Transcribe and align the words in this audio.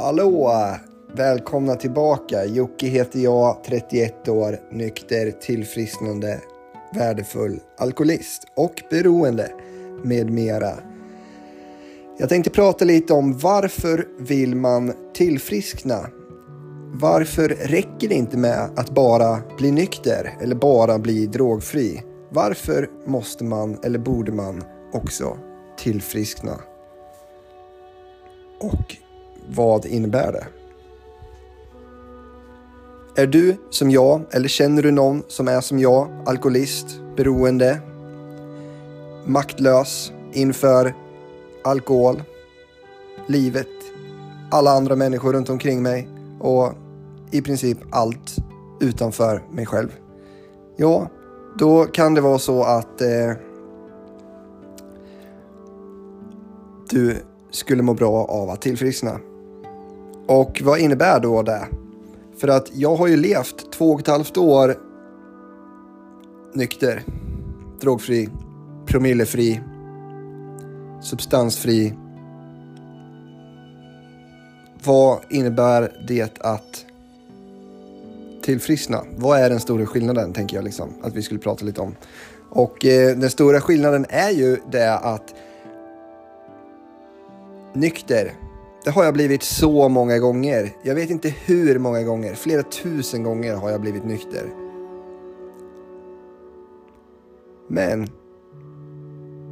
Hallå! 0.00 0.52
Välkomna 1.12 1.74
tillbaka. 1.74 2.44
Jocke 2.44 2.86
heter 2.86 3.20
jag, 3.20 3.64
31 3.64 4.28
år, 4.28 4.60
nykter, 4.70 5.30
tillfrisknande, 5.30 6.40
värdefull, 6.94 7.60
alkoholist 7.78 8.46
och 8.56 8.82
beroende 8.90 9.52
med 10.04 10.30
mera. 10.30 10.72
Jag 12.18 12.28
tänkte 12.28 12.50
prata 12.50 12.84
lite 12.84 13.12
om 13.12 13.38
varför 13.38 14.06
vill 14.18 14.56
man 14.56 14.92
tillfriskna? 15.14 16.06
Varför 16.94 17.48
räcker 17.48 18.08
det 18.08 18.14
inte 18.14 18.36
med 18.36 18.70
att 18.76 18.90
bara 18.90 19.38
bli 19.58 19.70
nykter 19.70 20.36
eller 20.40 20.54
bara 20.54 20.98
bli 20.98 21.26
drogfri? 21.26 22.02
Varför 22.30 22.90
måste 23.06 23.44
man 23.44 23.78
eller 23.84 23.98
borde 23.98 24.32
man 24.32 24.64
också 24.92 25.36
tillfriskna? 25.78 26.60
Och 28.60 28.96
vad 29.54 29.86
innebär 29.86 30.32
det? 30.32 30.46
Är 33.22 33.26
du 33.26 33.56
som 33.70 33.90
jag 33.90 34.22
eller 34.30 34.48
känner 34.48 34.82
du 34.82 34.90
någon 34.90 35.22
som 35.28 35.48
är 35.48 35.60
som 35.60 35.78
jag, 35.78 36.08
alkoholist, 36.26 37.00
beroende, 37.16 37.80
maktlös 39.26 40.12
inför 40.32 40.94
alkohol, 41.64 42.22
livet, 43.26 43.66
alla 44.50 44.70
andra 44.70 44.96
människor 44.96 45.32
runt 45.32 45.50
omkring 45.50 45.82
mig 45.82 46.08
och 46.40 46.72
i 47.30 47.42
princip 47.42 47.78
allt 47.90 48.36
utanför 48.80 49.42
mig 49.52 49.66
själv? 49.66 49.96
Ja, 50.76 51.10
då 51.58 51.84
kan 51.84 52.14
det 52.14 52.20
vara 52.20 52.38
så 52.38 52.62
att 52.62 53.00
eh, 53.00 53.32
du 56.90 57.16
skulle 57.50 57.82
må 57.82 57.94
bra 57.94 58.24
av 58.24 58.50
att 58.50 58.60
tillfriskna. 58.60 59.20
Och 60.30 60.62
vad 60.64 60.78
innebär 60.78 61.20
då 61.20 61.42
det? 61.42 61.66
För 62.40 62.48
att 62.48 62.70
jag 62.74 62.96
har 62.96 63.06
ju 63.06 63.16
levt 63.16 63.72
två 63.72 63.92
och 63.92 64.00
ett 64.00 64.06
halvt 64.06 64.36
år 64.36 64.76
nykter, 66.54 67.02
drogfri, 67.80 68.28
promillefri, 68.86 69.60
substansfri. 71.02 71.94
Vad 74.84 75.20
innebär 75.30 76.04
det 76.08 76.38
att 76.40 76.86
tillfriskna? 78.42 79.04
Vad 79.16 79.40
är 79.40 79.50
den 79.50 79.60
stora 79.60 79.86
skillnaden, 79.86 80.32
tänker 80.32 80.56
jag 80.56 80.64
liksom, 80.64 80.88
att 81.02 81.14
vi 81.14 81.22
skulle 81.22 81.40
prata 81.40 81.64
lite 81.64 81.80
om. 81.80 81.96
Och 82.50 82.84
eh, 82.84 83.16
den 83.16 83.30
stora 83.30 83.60
skillnaden 83.60 84.06
är 84.08 84.30
ju 84.30 84.56
det 84.70 84.98
att 84.98 85.34
nykter, 87.74 88.34
det 88.84 88.90
har 88.90 89.04
jag 89.04 89.14
blivit 89.14 89.42
så 89.42 89.88
många 89.88 90.18
gånger. 90.18 90.76
Jag 90.82 90.94
vet 90.94 91.10
inte 91.10 91.34
hur 91.44 91.78
många 91.78 92.02
gånger, 92.02 92.34
flera 92.34 92.62
tusen 92.62 93.22
gånger 93.22 93.54
har 93.54 93.70
jag 93.70 93.80
blivit 93.80 94.04
nykter. 94.04 94.50
Men 97.68 98.08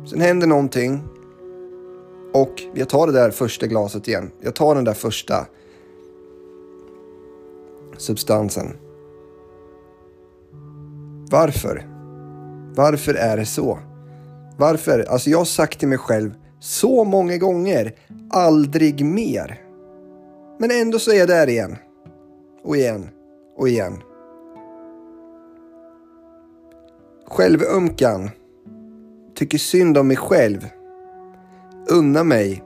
sen 0.07 0.21
händer 0.21 0.47
någonting 0.47 1.03
och 2.33 2.63
jag 2.75 2.89
tar 2.89 3.07
det 3.07 3.13
där 3.13 3.31
första 3.31 3.67
glaset 3.67 4.09
igen. 4.09 4.31
Jag 4.41 4.55
tar 4.55 4.75
den 4.75 4.85
där 4.85 4.95
första 4.95 5.47
substansen. 7.97 8.77
Varför? 11.31 11.89
Varför 12.75 13.15
är 13.15 13.37
det 13.37 13.47
så? 13.47 13.79
Varför? 14.59 15.05
Alltså 15.09 15.31
jag 15.31 15.39
har 15.39 15.45
sagt 15.45 15.79
till 15.79 15.89
mig 15.89 15.99
själv 15.99 16.35
så 16.61 17.05
många 17.05 17.37
gånger, 17.37 17.93
aldrig 18.31 19.05
mer. 19.05 19.61
Men 20.59 20.71
ändå 20.71 20.99
så 20.99 21.11
är 21.11 21.19
jag 21.19 21.29
där 21.29 21.49
igen. 21.49 21.77
Och 22.65 22.77
igen. 22.77 23.09
Och 23.57 23.69
igen. 23.69 24.03
Självömkan. 27.27 28.31
Tycker 29.35 29.59
synd 29.59 29.99
om 29.99 30.09
mig 30.09 30.17
själv. 30.17 30.69
Unna 31.91 32.25
mig. 32.25 32.63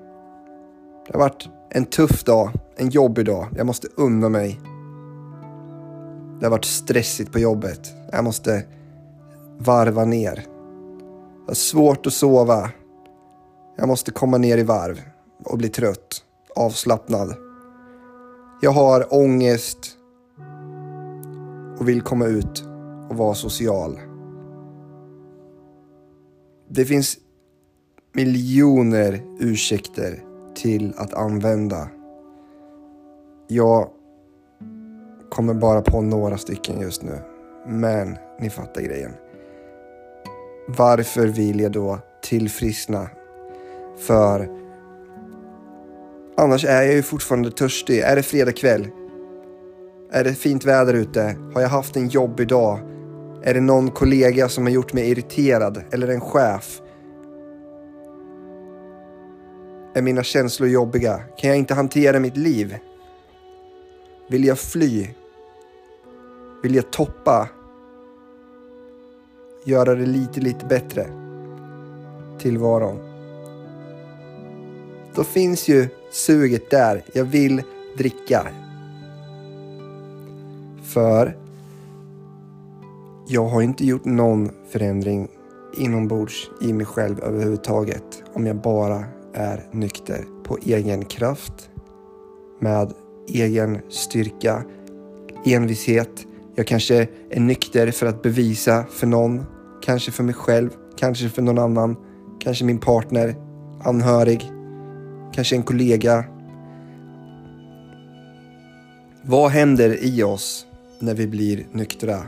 Det 1.06 1.12
har 1.12 1.20
varit 1.20 1.48
en 1.70 1.84
tuff 1.84 2.24
dag, 2.24 2.50
en 2.76 2.88
jobbig 2.88 3.26
dag. 3.26 3.46
Jag 3.56 3.66
måste 3.66 3.88
unna 3.96 4.28
mig. 4.28 4.60
Det 6.40 6.46
har 6.46 6.50
varit 6.50 6.64
stressigt 6.64 7.32
på 7.32 7.38
jobbet. 7.38 7.80
Jag 8.12 8.24
måste 8.24 8.62
varva 9.58 10.04
ner. 10.04 10.34
Det 10.34 11.50
har 11.50 11.54
svårt 11.54 12.06
att 12.06 12.12
sova. 12.12 12.70
Jag 13.76 13.88
måste 13.88 14.10
komma 14.10 14.38
ner 14.38 14.58
i 14.58 14.62
varv 14.62 15.00
och 15.44 15.58
bli 15.58 15.68
trött, 15.68 16.24
avslappnad. 16.56 17.34
Jag 18.60 18.70
har 18.70 19.14
ångest 19.14 19.96
och 21.78 21.88
vill 21.88 22.02
komma 22.02 22.26
ut 22.26 22.64
och 23.10 23.16
vara 23.16 23.34
social. 23.34 24.00
Det 26.68 26.84
finns 26.84 27.18
miljoner 28.12 29.22
ursäkter 29.40 30.24
till 30.54 30.94
att 30.96 31.14
använda. 31.14 31.88
Jag 33.48 33.88
kommer 35.30 35.54
bara 35.54 35.82
på 35.82 36.00
några 36.00 36.38
stycken 36.38 36.80
just 36.80 37.02
nu. 37.02 37.18
Men 37.66 38.16
ni 38.40 38.50
fattar 38.50 38.82
grejen. 38.82 39.12
Varför 40.68 41.26
vill 41.26 41.60
jag 41.60 41.72
då 41.72 41.98
tillfriskna 42.22 43.08
för 44.06 44.48
annars 46.36 46.64
är 46.64 46.82
jag 46.82 46.94
ju 46.94 47.02
fortfarande 47.02 47.50
törstig. 47.50 47.98
Är 47.98 48.16
det 48.16 48.22
fredag 48.22 48.52
kväll? 48.52 48.88
Är 50.12 50.24
det 50.24 50.34
fint 50.34 50.64
väder 50.64 50.94
ute? 50.94 51.36
Har 51.54 51.60
jag 51.60 51.68
haft 51.68 51.96
en 51.96 52.08
jobbig 52.08 52.48
dag? 52.48 52.78
Är 53.42 53.54
det 53.54 53.60
någon 53.60 53.90
kollega 53.90 54.48
som 54.48 54.64
har 54.64 54.70
gjort 54.70 54.92
mig 54.92 55.10
irriterad? 55.10 55.82
Eller 55.92 56.08
en 56.08 56.20
chef? 56.20 56.80
Är 59.94 60.02
mina 60.02 60.22
känslor 60.22 60.68
jobbiga? 60.68 61.20
Kan 61.38 61.50
jag 61.50 61.58
inte 61.58 61.74
hantera 61.74 62.20
mitt 62.20 62.36
liv? 62.36 62.76
Vill 64.30 64.44
jag 64.44 64.58
fly? 64.58 65.08
Vill 66.62 66.74
jag 66.74 66.92
toppa? 66.92 67.48
Göra 69.64 69.94
det 69.94 70.06
lite, 70.06 70.40
lite 70.40 70.66
bättre? 70.66 71.06
Tillvaron 72.38 73.11
då 75.14 75.24
finns 75.24 75.68
ju 75.68 75.88
suget 76.10 76.70
där. 76.70 77.04
Jag 77.12 77.24
vill 77.24 77.62
dricka. 77.98 78.46
För 80.82 81.36
jag 83.28 83.44
har 83.44 83.62
inte 83.62 83.86
gjort 83.86 84.04
någon 84.04 84.50
förändring 84.70 85.28
inombords 85.76 86.50
i 86.60 86.72
mig 86.72 86.86
själv 86.86 87.20
överhuvudtaget 87.20 88.22
om 88.32 88.46
jag 88.46 88.56
bara 88.56 89.04
är 89.34 89.66
nykter 89.72 90.24
på 90.44 90.58
egen 90.62 91.04
kraft 91.04 91.70
med 92.60 92.92
egen 93.28 93.78
styrka, 93.88 94.64
envishet. 95.44 96.26
Jag 96.54 96.66
kanske 96.66 97.08
är 97.30 97.40
nykter 97.40 97.90
för 97.90 98.06
att 98.06 98.22
bevisa 98.22 98.84
för 98.90 99.06
någon, 99.06 99.44
kanske 99.82 100.10
för 100.10 100.24
mig 100.24 100.34
själv, 100.34 100.70
kanske 100.96 101.28
för 101.28 101.42
någon 101.42 101.58
annan, 101.58 101.96
kanske 102.40 102.64
min 102.64 102.78
partner, 102.78 103.36
anhörig, 103.84 104.50
kanske 105.32 105.56
en 105.56 105.62
kollega. 105.62 106.24
Vad 109.22 109.50
händer 109.50 110.04
i 110.04 110.22
oss 110.22 110.66
när 110.98 111.14
vi 111.14 111.26
blir 111.26 111.66
nyktra, 111.72 112.22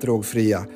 drogfria, 0.00 0.66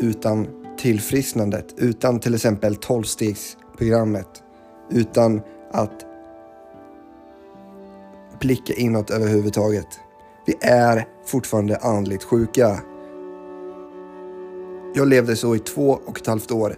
utan 0.00 0.46
tillfrisknandet, 0.78 1.74
utan 1.76 2.20
till 2.20 2.34
exempel 2.34 2.76
tolvstegsprogrammet, 2.76 4.42
utan 4.90 5.40
att 5.72 6.06
blicka 8.40 8.74
inåt 8.74 9.10
överhuvudtaget. 9.10 9.86
Vi 10.46 10.54
är 10.60 11.08
fortfarande 11.26 11.76
andligt 11.76 12.24
sjuka. 12.24 12.80
Jag 14.94 15.08
levde 15.08 15.36
så 15.36 15.56
i 15.56 15.58
två 15.58 15.98
och 16.06 16.18
ett 16.18 16.26
halvt 16.26 16.50
år. 16.50 16.76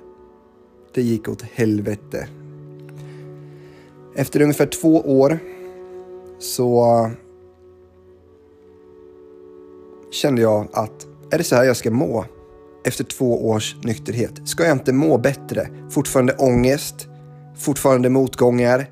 Det 0.95 1.03
gick 1.03 1.29
åt 1.29 1.43
helvete. 1.43 2.29
Efter 4.19 4.43
ungefär 4.43 4.67
två 4.67 5.21
år 5.21 5.39
så 6.39 7.11
kände 10.11 10.43
jag 10.43 10.69
att 10.73 11.07
är 11.31 11.39
det 11.39 11.45
så 11.45 11.57
här 11.57 11.65
jag 11.65 11.77
ska 11.77 11.91
må 11.91 12.25
efter 12.85 13.05
två 13.05 13.49
års 13.49 13.77
nykterhet? 13.85 14.49
Ska 14.49 14.65
jag 14.65 14.73
inte 14.77 14.93
må 14.93 15.19
bättre? 15.19 15.69
Fortfarande 15.91 16.37
ångest, 16.37 17.09
fortfarande 17.57 18.11
motgångar. 18.11 18.87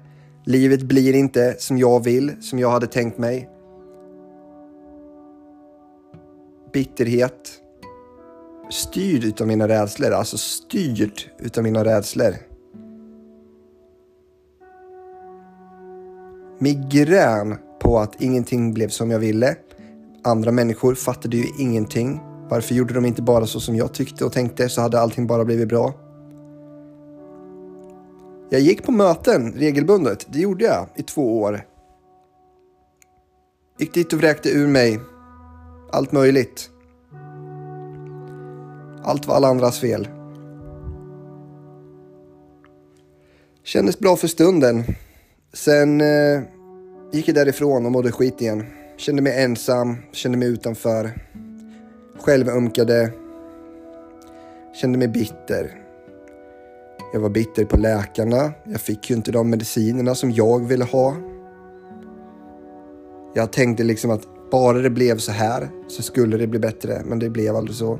Livet 0.45 0.83
blir 0.83 1.15
inte 1.15 1.57
som 1.59 1.79
jag 1.79 2.05
vill, 2.05 2.43
som 2.43 2.59
jag 2.59 2.71
hade 2.71 2.87
tänkt 2.87 3.19
mig. 3.19 3.51
Bitterhet. 6.73 7.61
Styrd 8.71 9.25
utav 9.25 9.47
mina 9.47 9.69
rädslor, 9.69 10.11
alltså 10.11 10.39
styrd 10.39 11.21
utav 11.39 11.65
mina 11.65 11.85
rädslor. 11.85 12.46
Migrän 16.59 17.59
på 17.81 17.99
att 17.99 18.23
ingenting 18.23 18.75
blev 18.75 18.89
som 18.89 19.11
jag 19.11 19.19
ville. 19.19 19.57
Andra 20.25 20.53
människor 20.53 20.95
fattade 20.95 21.37
ju 21.37 21.45
ingenting. 21.59 22.21
Varför 22.49 22.75
gjorde 22.75 22.95
de 22.95 23.05
inte 23.05 23.23
bara 23.23 23.47
så 23.47 23.61
som 23.61 23.77
jag 23.77 23.95
tyckte 23.95 24.25
och 24.25 24.33
tänkte 24.33 24.69
så 24.69 24.81
hade 24.81 25.01
allting 25.01 25.27
bara 25.27 25.45
blivit 25.45 25.69
bra. 25.69 25.95
Jag 28.51 28.61
gick 28.61 28.83
på 28.85 28.93
möten 28.93 29.53
regelbundet. 29.53 30.27
Det 30.33 30.39
gjorde 30.39 30.65
jag 30.65 30.87
i 30.95 31.03
två 31.03 31.41
år. 31.41 31.67
Gick 33.79 33.95
dit 33.95 34.13
och 34.13 34.19
vräkte 34.19 34.49
ur 34.49 34.67
mig 34.67 35.01
allt 35.93 36.13
möjligt. 36.13 36.71
Allt 39.03 39.27
var 39.27 39.35
alla 39.35 39.49
andras 39.49 39.81
fel. 39.81 40.09
Kändes 43.65 43.99
bra 43.99 44.17
för 44.17 44.29
stunden. 44.29 44.85
Sen 45.53 46.01
eh, 46.01 46.43
gick 47.13 47.29
jag 47.29 47.35
därifrån 47.35 47.87
och 47.87 47.93
mådde 47.93 48.13
skit 48.13 48.41
igen. 48.41 48.65
Kände 48.97 49.23
mig 49.23 49.43
ensam, 49.43 49.97
kände 50.13 50.39
mig 50.39 50.49
utanför. 50.49 51.11
Självömkade. 52.19 53.13
Kände 54.81 54.99
mig 54.99 55.09
bitter. 55.09 55.83
Jag 57.13 57.21
var 57.21 57.29
bitter 57.29 57.65
på 57.65 57.77
läkarna. 57.77 58.53
Jag 58.65 58.81
fick 58.81 59.11
ju 59.11 59.17
inte 59.17 59.33
de 59.33 59.51
medicinerna 59.51 60.15
som 60.15 60.31
jag 60.31 60.67
ville 60.67 60.85
ha. 60.85 61.17
Jag 63.35 63.53
tänkte 63.53 63.85
liksom 63.85 64.11
att 64.11 64.51
bara 64.51 64.79
det 64.79 64.91
blev 64.91 65.19
så 65.19 65.33
här 65.33 65.69
så 65.89 66.03
skulle 66.03 66.37
det 66.37 66.47
bli 66.47 66.59
bättre, 66.59 67.03
men 67.05 67.19
det 67.19 67.31
blev 67.31 67.57
aldrig 67.57 67.77
så. 67.77 67.99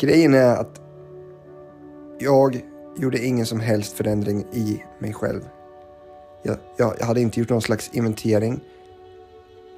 Grejen 0.00 0.34
är 0.34 0.56
att 0.56 0.80
jag 2.18 2.69
gjorde 3.00 3.24
ingen 3.24 3.46
som 3.46 3.60
helst 3.60 3.92
förändring 3.92 4.44
i 4.52 4.82
mig 4.98 5.12
själv. 5.12 5.40
Jag, 6.42 6.56
jag, 6.76 6.94
jag, 6.98 7.06
hade 7.06 7.20
inte 7.20 7.40
gjort 7.40 7.48
någon 7.48 7.62
slags 7.62 7.90
inventering. 7.92 8.60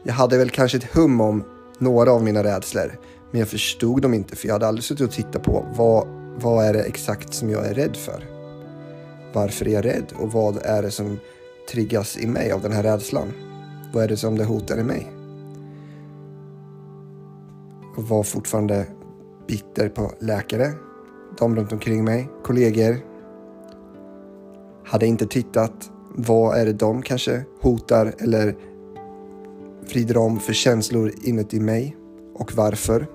Jag 0.03 0.15
hade 0.15 0.39
väl 0.39 0.51
kanske 0.51 0.79
ett 0.79 0.97
hum 0.97 1.21
om 1.21 1.45
några 1.79 2.13
av 2.13 2.23
mina 2.23 2.45
rädslor, 2.45 2.99
men 3.31 3.41
jag 3.41 3.49
förstod 3.49 4.03
dem 4.03 4.15
inte 4.15 4.37
för 4.37 4.49
jag 4.49 4.55
hade 4.55 4.67
aldrig 4.67 4.85
suttit 4.85 5.07
och 5.07 5.13
tittat 5.13 5.43
på 5.43 5.67
vad, 5.77 6.07
vad 6.43 6.65
är 6.65 6.73
det 6.73 6.83
exakt 6.83 7.35
som 7.35 7.51
jag 7.51 7.67
är 7.67 7.75
rädd 7.75 7.97
för? 7.97 8.25
Varför 9.33 9.69
är 9.69 9.73
jag 9.73 9.85
rädd 9.85 10.13
och 10.19 10.33
vad 10.33 10.57
är 10.63 10.83
det 10.83 10.91
som 10.91 11.19
triggas 11.71 12.19
i 12.19 12.27
mig 12.27 12.53
av 12.53 12.63
den 12.63 12.73
här 12.73 12.83
rädslan? 12.83 13.33
Vad 13.93 14.05
är 14.05 14.09
det 14.09 14.17
som 14.17 14.39
det 14.39 14.45
hotar 14.45 14.79
i 14.79 14.85
mig? 14.85 15.13
Och 17.97 18.09
var 18.09 18.23
fortfarande 18.23 18.87
bitter 19.49 19.89
på 19.89 20.13
läkare, 20.19 20.73
de 21.39 21.57
runt 21.57 21.73
omkring 21.73 22.05
mig, 22.05 22.29
kollegor. 22.45 23.12
Hade 24.93 25.07
inte 25.07 25.27
tittat 25.27 25.91
vad 26.15 26.59
är 26.59 26.67
det 26.67 26.73
de 26.73 27.03
kanske 27.03 27.43
hotar 27.61 28.15
eller 28.19 28.55
vrider 29.91 30.17
om 30.17 30.41
för 30.41 30.53
känslor 30.53 31.13
inuti 31.23 31.61
mig 31.61 31.97
och 32.35 32.53
varför. 32.55 33.07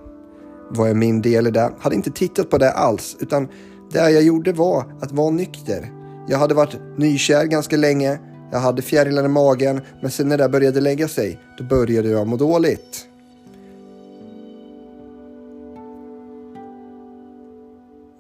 Vad 0.70 0.90
är 0.90 0.94
min 0.94 1.22
del 1.22 1.48
i 1.48 1.52
det? 1.52 1.72
Hade 1.80 1.96
inte 1.96 2.12
tittat 2.12 2.50
på 2.50 2.58
det 2.58 2.72
alls 2.72 3.18
utan 3.20 3.48
det 3.92 4.12
jag 4.12 4.24
gjorde 4.24 4.54
var 4.54 4.98
att 5.02 5.12
vara 5.12 5.30
nykter. 5.30 5.92
Jag 6.28 6.38
hade 6.38 6.54
varit 6.54 6.80
nykär 6.98 7.46
ganska 7.46 7.78
länge. 7.78 8.20
Jag 8.52 8.60
hade 8.60 8.82
fjärilar 8.82 9.26
i 9.26 9.28
magen 9.28 9.82
men 10.02 10.12
sen 10.12 10.30
när 10.30 10.38
det 10.38 10.50
började 10.50 10.82
lägga 10.82 11.08
sig 11.08 11.40
då 11.58 11.64
började 11.64 12.10
jag 12.10 12.28
må 12.28 12.38
dåligt. 12.38 13.07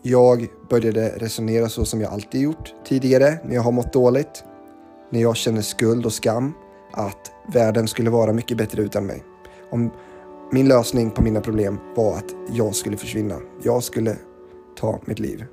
Jag 0.10 0.48
började 0.70 1.10
resonera 1.10 1.70
så 1.70 1.86
som 1.86 2.02
jag 2.02 2.14
alltid 2.14 2.42
gjort 2.42 2.74
tidigare 2.86 3.40
när 3.46 3.56
jag 3.56 3.62
har 3.62 3.72
mått 3.72 3.94
dåligt. 3.94 4.44
När 5.10 5.22
jag 5.22 5.36
känner 5.36 5.62
skuld 5.62 6.06
och 6.06 6.14
skam 6.14 6.54
att 6.92 7.32
världen 7.54 7.88
skulle 7.88 8.10
vara 8.10 8.34
mycket 8.34 8.58
bättre 8.58 8.82
utan 8.82 9.06
mig. 9.06 9.24
Om 9.72 9.92
min 10.52 10.68
lösning 10.68 11.12
på 11.12 11.22
mina 11.22 11.42
problem 11.42 11.80
var 11.96 12.18
att 12.18 12.36
jag 12.52 12.76
skulle 12.76 12.98
försvinna. 12.98 13.36
Jag 13.64 13.84
skulle 13.84 14.16
ta 14.80 15.00
mitt 15.06 15.20
liv. 15.20 15.46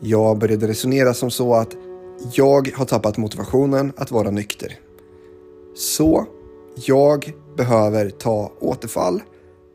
Jag 0.00 0.38
började 0.38 0.68
resonera 0.68 1.14
som 1.14 1.30
så 1.30 1.54
att 1.54 1.76
jag 2.32 2.70
har 2.74 2.84
tappat 2.84 3.16
motivationen 3.16 3.92
att 3.96 4.10
vara 4.10 4.30
nykter. 4.30 4.78
Så 5.74 6.26
jag 6.86 7.32
behöver 7.56 8.10
ta 8.10 8.52
återfall 8.60 9.22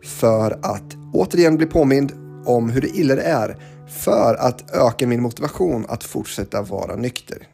för 0.04 0.60
att 0.62 0.99
återigen 1.14 1.58
bli 1.58 1.66
påmind 1.66 2.12
om 2.46 2.70
hur 2.70 3.00
illa 3.00 3.16
det 3.16 3.24
är 3.24 3.58
för 3.88 4.36
att 4.36 4.76
öka 4.76 5.08
min 5.08 5.22
motivation 5.22 5.86
att 5.88 6.04
fortsätta 6.04 6.62
vara 6.62 6.96
nykter. 6.96 7.48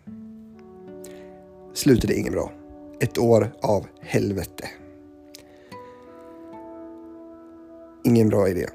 Slutade 1.74 2.16
inget 2.16 2.32
bra. 2.34 2.52
Ett 3.00 3.18
år 3.18 3.52
av 3.62 3.86
helvete. 4.02 4.68
Ingen 8.04 8.30
bra 8.30 8.50
idé. 8.50 8.66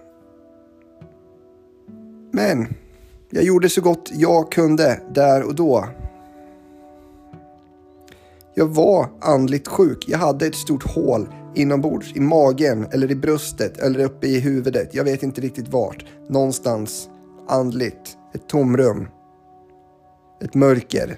Men 2.30 2.74
jag 3.30 3.44
gjorde 3.44 3.68
så 3.68 3.80
gott 3.80 4.10
jag 4.12 4.52
kunde 4.52 5.00
där 5.14 5.42
och 5.42 5.54
då. 5.54 5.88
Jag 8.54 8.66
var 8.66 9.08
andligt 9.20 9.68
sjuk. 9.68 10.04
Jag 10.08 10.18
hade 10.18 10.46
ett 10.46 10.54
stort 10.54 10.82
hål 10.82 11.28
inombords, 11.54 12.16
i 12.16 12.20
magen 12.20 12.86
eller 12.92 13.10
i 13.10 13.14
bröstet 13.14 13.78
eller 13.78 14.04
uppe 14.04 14.26
i 14.26 14.40
huvudet. 14.40 14.94
Jag 14.94 15.04
vet 15.04 15.22
inte 15.22 15.40
riktigt 15.40 15.68
vart. 15.68 16.04
Någonstans 16.28 17.10
andligt. 17.48 18.16
Ett 18.34 18.48
tomrum. 18.48 19.08
Ett 20.40 20.54
mörker. 20.54 21.16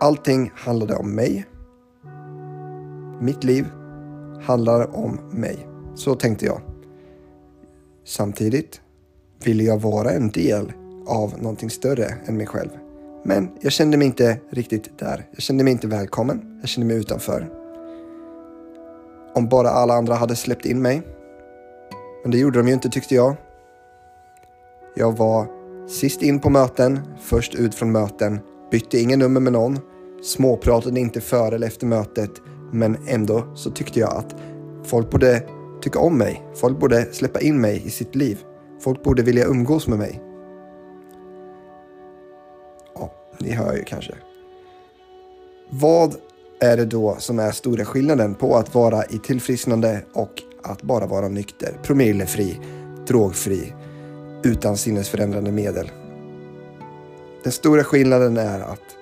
Allting 0.00 0.52
handlade 0.54 0.94
om 0.94 1.14
mig. 1.14 1.46
Mitt 3.20 3.44
liv 3.44 3.66
handlar 4.42 4.96
om 4.96 5.18
mig. 5.30 5.68
Så 5.94 6.14
tänkte 6.14 6.46
jag. 6.46 6.60
Samtidigt 8.04 8.80
ville 9.44 9.64
jag 9.64 9.78
vara 9.78 10.10
en 10.10 10.30
del 10.30 10.72
av 11.06 11.34
någonting 11.38 11.70
större 11.70 12.14
än 12.26 12.36
mig 12.36 12.46
själv. 12.46 12.87
Men 13.28 13.48
jag 13.60 13.72
kände 13.72 13.96
mig 13.96 14.06
inte 14.06 14.38
riktigt 14.50 14.98
där. 14.98 15.26
Jag 15.30 15.42
kände 15.42 15.64
mig 15.64 15.72
inte 15.72 15.86
välkommen. 15.86 16.58
Jag 16.60 16.68
kände 16.68 16.86
mig 16.88 16.96
utanför. 16.96 17.48
Om 19.34 19.48
bara 19.48 19.70
alla 19.70 19.94
andra 19.94 20.14
hade 20.14 20.36
släppt 20.36 20.66
in 20.66 20.82
mig. 20.82 21.02
Men 22.22 22.30
det 22.30 22.38
gjorde 22.38 22.58
de 22.58 22.68
ju 22.68 22.74
inte 22.74 22.88
tyckte 22.88 23.14
jag. 23.14 23.36
Jag 24.96 25.16
var 25.16 25.46
sist 25.88 26.22
in 26.22 26.40
på 26.40 26.50
möten, 26.50 27.00
först 27.20 27.54
ut 27.54 27.74
från 27.74 27.92
möten, 27.92 28.40
bytte 28.70 28.98
inga 28.98 29.16
nummer 29.16 29.40
med 29.40 29.52
någon, 29.52 29.78
småpratade 30.22 31.00
inte 31.00 31.20
före 31.20 31.54
eller 31.54 31.66
efter 31.66 31.86
mötet, 31.86 32.30
men 32.72 32.96
ändå 33.08 33.52
så 33.54 33.70
tyckte 33.70 34.00
jag 34.00 34.16
att 34.16 34.34
folk 34.84 35.10
borde 35.10 35.42
tycka 35.82 35.98
om 35.98 36.18
mig. 36.18 36.42
Folk 36.54 36.78
borde 36.78 37.12
släppa 37.12 37.40
in 37.40 37.60
mig 37.60 37.82
i 37.86 37.90
sitt 37.90 38.14
liv. 38.14 38.38
Folk 38.80 39.02
borde 39.02 39.22
vilja 39.22 39.46
umgås 39.46 39.88
med 39.88 39.98
mig. 39.98 40.27
Ni 43.40 43.50
hör 43.50 43.76
ju 43.76 43.84
kanske. 43.84 44.14
Vad 45.70 46.14
är 46.60 46.76
det 46.76 46.84
då 46.84 47.16
som 47.18 47.38
är 47.38 47.50
stora 47.50 47.84
skillnaden 47.84 48.34
på 48.34 48.56
att 48.56 48.74
vara 48.74 49.04
i 49.04 49.18
tillfrisknande 49.18 50.02
och 50.12 50.42
att 50.62 50.82
bara 50.82 51.06
vara 51.06 51.28
nykter, 51.28 51.78
promillefri, 51.82 52.60
drogfri, 53.06 53.74
utan 54.42 54.76
sinnesförändrande 54.76 55.52
medel? 55.52 55.90
Den 57.42 57.52
stora 57.52 57.84
skillnaden 57.84 58.36
är 58.36 58.60
att 58.60 58.96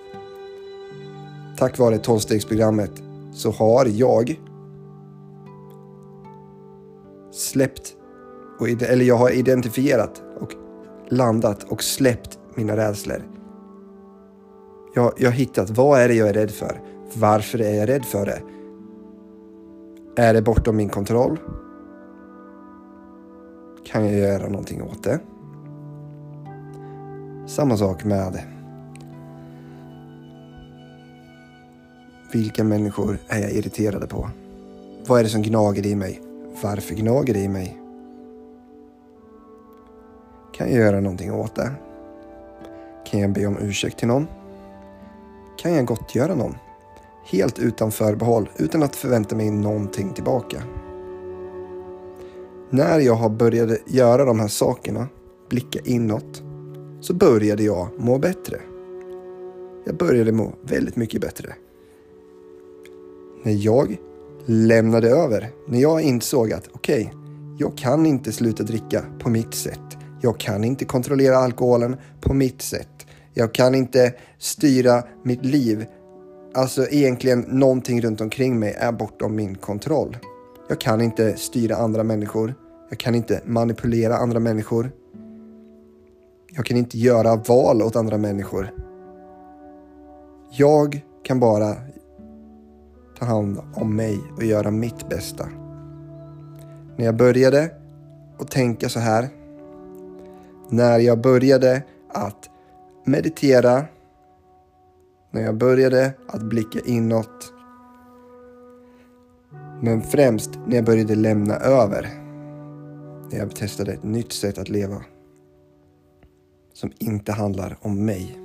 tack 1.58 1.78
vare 1.78 1.98
tolvstegsprogrammet 1.98 2.92
så 3.34 3.50
har 3.50 3.86
jag 3.86 4.40
släppt, 7.32 7.94
eller 8.88 9.04
jag 9.04 9.16
har 9.16 9.30
identifierat 9.30 10.22
och 10.40 10.52
landat 11.08 11.62
och 11.62 11.82
släppt 11.82 12.38
mina 12.54 12.76
rädslor. 12.76 13.35
Jag, 14.96 15.12
jag 15.16 15.30
har 15.30 15.36
hittat 15.36 15.70
vad 15.70 16.00
är 16.00 16.08
det 16.08 16.14
jag 16.14 16.28
är 16.28 16.32
rädd 16.32 16.50
för? 16.50 16.80
Varför 17.14 17.60
är 17.60 17.74
jag 17.74 17.88
rädd 17.88 18.04
för 18.04 18.26
det? 18.26 18.42
Är 20.22 20.34
det 20.34 20.42
bortom 20.42 20.76
min 20.76 20.88
kontroll? 20.88 21.38
Kan 23.84 24.04
jag 24.06 24.14
göra 24.14 24.48
någonting 24.48 24.82
åt 24.82 25.02
det? 25.02 25.20
Samma 27.46 27.76
sak 27.76 28.04
med 28.04 28.42
vilka 32.32 32.64
människor 32.64 33.18
är 33.28 33.38
jag 33.38 33.50
irriterade 33.50 34.06
på? 34.06 34.30
Vad 35.06 35.20
är 35.20 35.24
det 35.24 35.30
som 35.30 35.42
gnager 35.42 35.86
i 35.86 35.96
mig? 35.96 36.22
Varför 36.62 36.94
gnager 36.94 37.34
det 37.34 37.40
i 37.40 37.48
mig? 37.48 37.78
Kan 40.52 40.72
jag 40.72 40.78
göra 40.78 41.00
någonting 41.00 41.32
åt 41.32 41.54
det? 41.54 41.70
Kan 43.10 43.20
jag 43.20 43.32
be 43.32 43.46
om 43.46 43.58
ursäkt 43.58 43.98
till 43.98 44.08
någon? 44.08 44.26
Kan 45.58 45.74
jag 45.74 45.86
gottgöra 45.86 46.34
någon. 46.34 46.54
Helt 47.24 47.58
utan 47.58 47.92
förbehåll, 47.92 48.48
utan 48.56 48.82
att 48.82 48.96
förvänta 48.96 49.36
mig 49.36 49.50
någonting 49.50 50.12
tillbaka. 50.12 50.62
När 52.70 53.00
jag 53.00 53.14
har 53.14 53.28
började 53.28 53.78
göra 53.86 54.24
de 54.24 54.40
här 54.40 54.48
sakerna, 54.48 55.08
blicka 55.48 55.78
inåt, 55.84 56.42
så 57.00 57.14
började 57.14 57.62
jag 57.62 57.88
må 57.98 58.18
bättre. 58.18 58.60
Jag 59.84 59.96
började 59.96 60.32
må 60.32 60.52
väldigt 60.62 60.96
mycket 60.96 61.20
bättre. 61.20 61.54
När 63.42 63.52
jag 63.52 63.96
lämnade 64.46 65.10
över, 65.10 65.50
när 65.68 65.80
jag 65.80 66.00
insåg 66.00 66.52
att 66.52 66.68
okej, 66.72 67.06
okay, 67.06 67.18
jag 67.58 67.78
kan 67.78 68.06
inte 68.06 68.32
sluta 68.32 68.62
dricka 68.62 69.04
på 69.18 69.30
mitt 69.30 69.54
sätt. 69.54 69.96
Jag 70.20 70.40
kan 70.40 70.64
inte 70.64 70.84
kontrollera 70.84 71.36
alkoholen 71.36 71.96
på 72.20 72.34
mitt 72.34 72.62
sätt. 72.62 72.95
Jag 73.38 73.54
kan 73.54 73.74
inte 73.74 74.14
styra 74.38 75.02
mitt 75.22 75.44
liv. 75.44 75.86
Alltså 76.54 76.86
egentligen 76.90 77.40
någonting 77.40 78.00
runt 78.00 78.20
omkring 78.20 78.58
mig 78.58 78.72
är 78.78 78.92
bortom 78.92 79.36
min 79.36 79.54
kontroll. 79.54 80.16
Jag 80.68 80.80
kan 80.80 81.00
inte 81.00 81.36
styra 81.36 81.76
andra 81.76 82.02
människor. 82.02 82.54
Jag 82.90 82.98
kan 82.98 83.14
inte 83.14 83.40
manipulera 83.44 84.16
andra 84.16 84.40
människor. 84.40 84.90
Jag 86.52 86.66
kan 86.66 86.76
inte 86.76 86.98
göra 86.98 87.36
val 87.36 87.82
åt 87.82 87.96
andra 87.96 88.18
människor. 88.18 88.70
Jag 90.50 91.00
kan 91.22 91.40
bara 91.40 91.74
ta 93.18 93.24
hand 93.24 93.60
om 93.74 93.96
mig 93.96 94.20
och 94.36 94.44
göra 94.44 94.70
mitt 94.70 95.08
bästa. 95.08 95.48
När 96.96 97.04
jag 97.04 97.16
började 97.16 97.70
att 98.38 98.50
tänka 98.50 98.88
så 98.88 99.00
här. 99.00 99.28
När 100.70 100.98
jag 100.98 101.20
började 101.20 101.82
att 102.08 102.50
meditera. 103.06 103.84
När 105.30 105.42
jag 105.42 105.56
började 105.56 106.12
att 106.28 106.42
blicka 106.42 106.78
inåt. 106.84 107.52
Men 109.82 110.02
främst 110.02 110.50
när 110.66 110.76
jag 110.76 110.84
började 110.84 111.14
lämna 111.14 111.56
över. 111.56 112.10
När 113.30 113.38
jag 113.38 113.56
testade 113.56 113.92
ett 113.92 114.04
nytt 114.04 114.32
sätt 114.32 114.58
att 114.58 114.68
leva. 114.68 115.04
Som 116.72 116.92
inte 116.98 117.32
handlar 117.32 117.76
om 117.80 118.04
mig. 118.04 118.38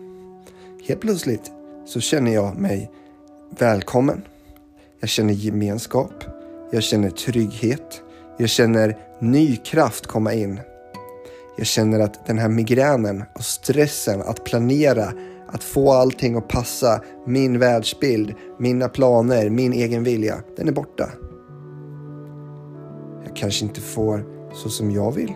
Helt 0.88 1.02
plötsligt 1.02 1.52
så 1.86 2.00
känner 2.00 2.34
jag 2.34 2.58
mig 2.58 2.92
välkommen. 3.60 4.22
Jag 5.00 5.10
känner 5.10 5.34
gemenskap. 5.34 6.24
Jag 6.72 6.84
känner 6.84 7.10
trygghet. 7.10 8.02
Jag 8.38 8.50
känner 8.50 8.98
ny 9.20 9.56
kraft 9.56 10.08
komma 10.08 10.34
in. 10.34 10.60
Jag 11.58 11.68
känner 11.68 12.00
att 12.00 12.26
den 12.26 12.38
här 12.38 12.50
migränen 12.50 13.24
och 13.36 13.44
stressen 13.44 14.22
att 14.22 14.44
planera, 14.44 15.14
att 15.48 15.64
få 15.64 15.92
allting 15.92 16.36
att 16.36 16.48
passa 16.48 17.02
min 17.26 17.60
världsbild, 17.60 18.34
mina 18.60 18.90
planer, 18.90 19.50
min 19.50 19.74
egen 19.74 20.04
vilja, 20.04 20.44
den 20.58 20.68
är 20.68 20.72
borta. 20.72 21.10
Jag 23.26 23.36
kanske 23.36 23.66
inte 23.66 23.82
får 23.82 24.26
så 24.54 24.70
som 24.70 24.92
jag 24.92 25.12
vill. 25.12 25.34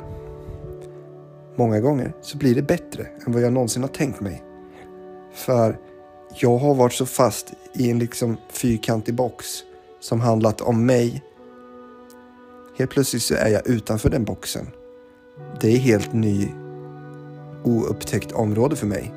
Många 1.56 1.80
gånger 1.80 2.14
så 2.22 2.38
blir 2.38 2.56
det 2.56 2.62
bättre 2.62 3.08
än 3.26 3.34
vad 3.34 3.42
jag 3.42 3.54
någonsin 3.54 3.82
har 3.82 3.90
tänkt 3.90 4.20
mig. 4.20 4.44
För 5.34 5.78
jag 6.34 6.58
har 6.58 6.76
varit 6.76 6.94
så 6.94 7.06
fast 7.06 7.54
i 7.74 7.92
en 7.92 8.00
liksom 8.00 8.38
fyrkantig 8.50 9.16
box 9.16 9.46
som 10.00 10.22
handlat 10.22 10.62
om 10.62 10.86
mig. 10.86 11.24
Helt 12.78 12.92
plötsligt 12.92 13.22
så 13.24 13.36
är 13.36 13.50
jag 13.50 13.68
utanför 13.68 14.10
den 14.10 14.24
boxen. 14.24 14.68
Det 15.62 15.68
är 15.68 15.78
helt 15.78 16.14
ny 16.14 16.48
oupptäckt 17.64 18.32
område 18.32 18.76
för 18.76 18.88
mig. 18.88 19.14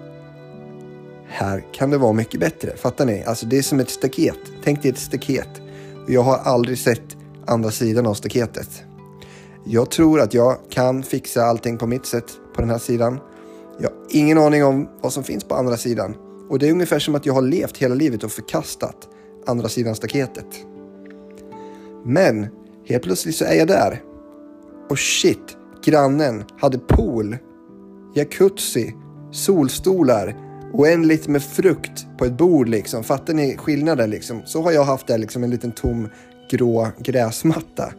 Här 1.27 1.65
kan 1.73 1.91
det 1.91 1.99
vara 1.99 2.13
mycket 2.13 2.41
bättre. 2.41 2.77
Fattar 2.77 3.07
ni? 3.07 3.25
Alltså 3.25 3.47
det 3.47 3.59
är 3.59 3.63
som 3.63 3.81
ett 3.81 3.91
staket. 3.91 4.39
Tänk 4.65 4.83
dig 4.83 4.91
ett 4.91 4.99
staket. 4.99 5.49
Jag 6.09 6.23
har 6.23 6.37
aldrig 6.37 6.79
sett 6.79 7.17
andra 7.47 7.71
sidan 7.71 8.07
av 8.07 8.15
staketet. 8.15 8.83
Jag 9.65 9.91
tror 9.91 10.21
att 10.21 10.35
jag 10.35 10.57
kan 10.71 11.03
fixa 11.03 11.43
allting 11.43 11.79
på 11.79 11.87
mitt 11.87 12.07
sätt 12.07 12.33
på 12.55 12.61
den 12.61 12.71
här 12.71 12.79
sidan. 12.79 13.21
Jag 13.81 13.91
har 13.91 13.97
ingen 14.11 14.39
aning 14.39 14.65
om 14.65 14.89
vad 15.01 15.13
som 15.13 15.25
finns 15.25 15.45
på 15.45 15.55
andra 15.55 15.77
sidan. 15.77 16.15
Och 16.49 16.59
det 16.59 16.69
är 16.69 16.73
ungefär 16.73 16.99
som 16.99 17.15
att 17.15 17.27
jag 17.27 17.35
har 17.35 17.43
levt 17.43 17.77
hela 17.77 17.95
livet 17.95 18.25
och 18.25 18.33
förkastat 18.33 19.09
andra 19.47 19.69
sidan 19.69 19.95
staketet. 19.95 20.47
Men 22.05 22.47
helt 22.87 23.03
plötsligt 23.03 23.37
så 23.37 23.45
är 23.45 23.55
jag 23.55 23.69
där. 23.69 24.03
Och 24.91 24.99
shit, 24.99 25.58
grannen 25.88 26.45
hade 26.59 26.78
pool, 26.78 27.37
jacuzzi, 28.14 28.95
solstolar, 29.30 30.37
oändligt 30.73 31.28
med 31.28 31.42
frukt 31.42 32.07
på 32.18 32.25
ett 32.25 32.33
bord 32.33 32.68
liksom. 32.68 33.04
Fattar 33.04 33.35
ni 33.35 33.57
skillnaden 33.57 34.11
liksom? 34.11 34.42
Så 34.45 34.62
har 34.62 34.73
jag 34.73 34.85
haft 34.85 35.07
där 35.07 35.18
liksom 35.18 35.45
en 35.45 35.50
liten 35.50 35.73
tom 35.73 36.09
grå 36.50 36.88
gräsmatta. 36.99 37.92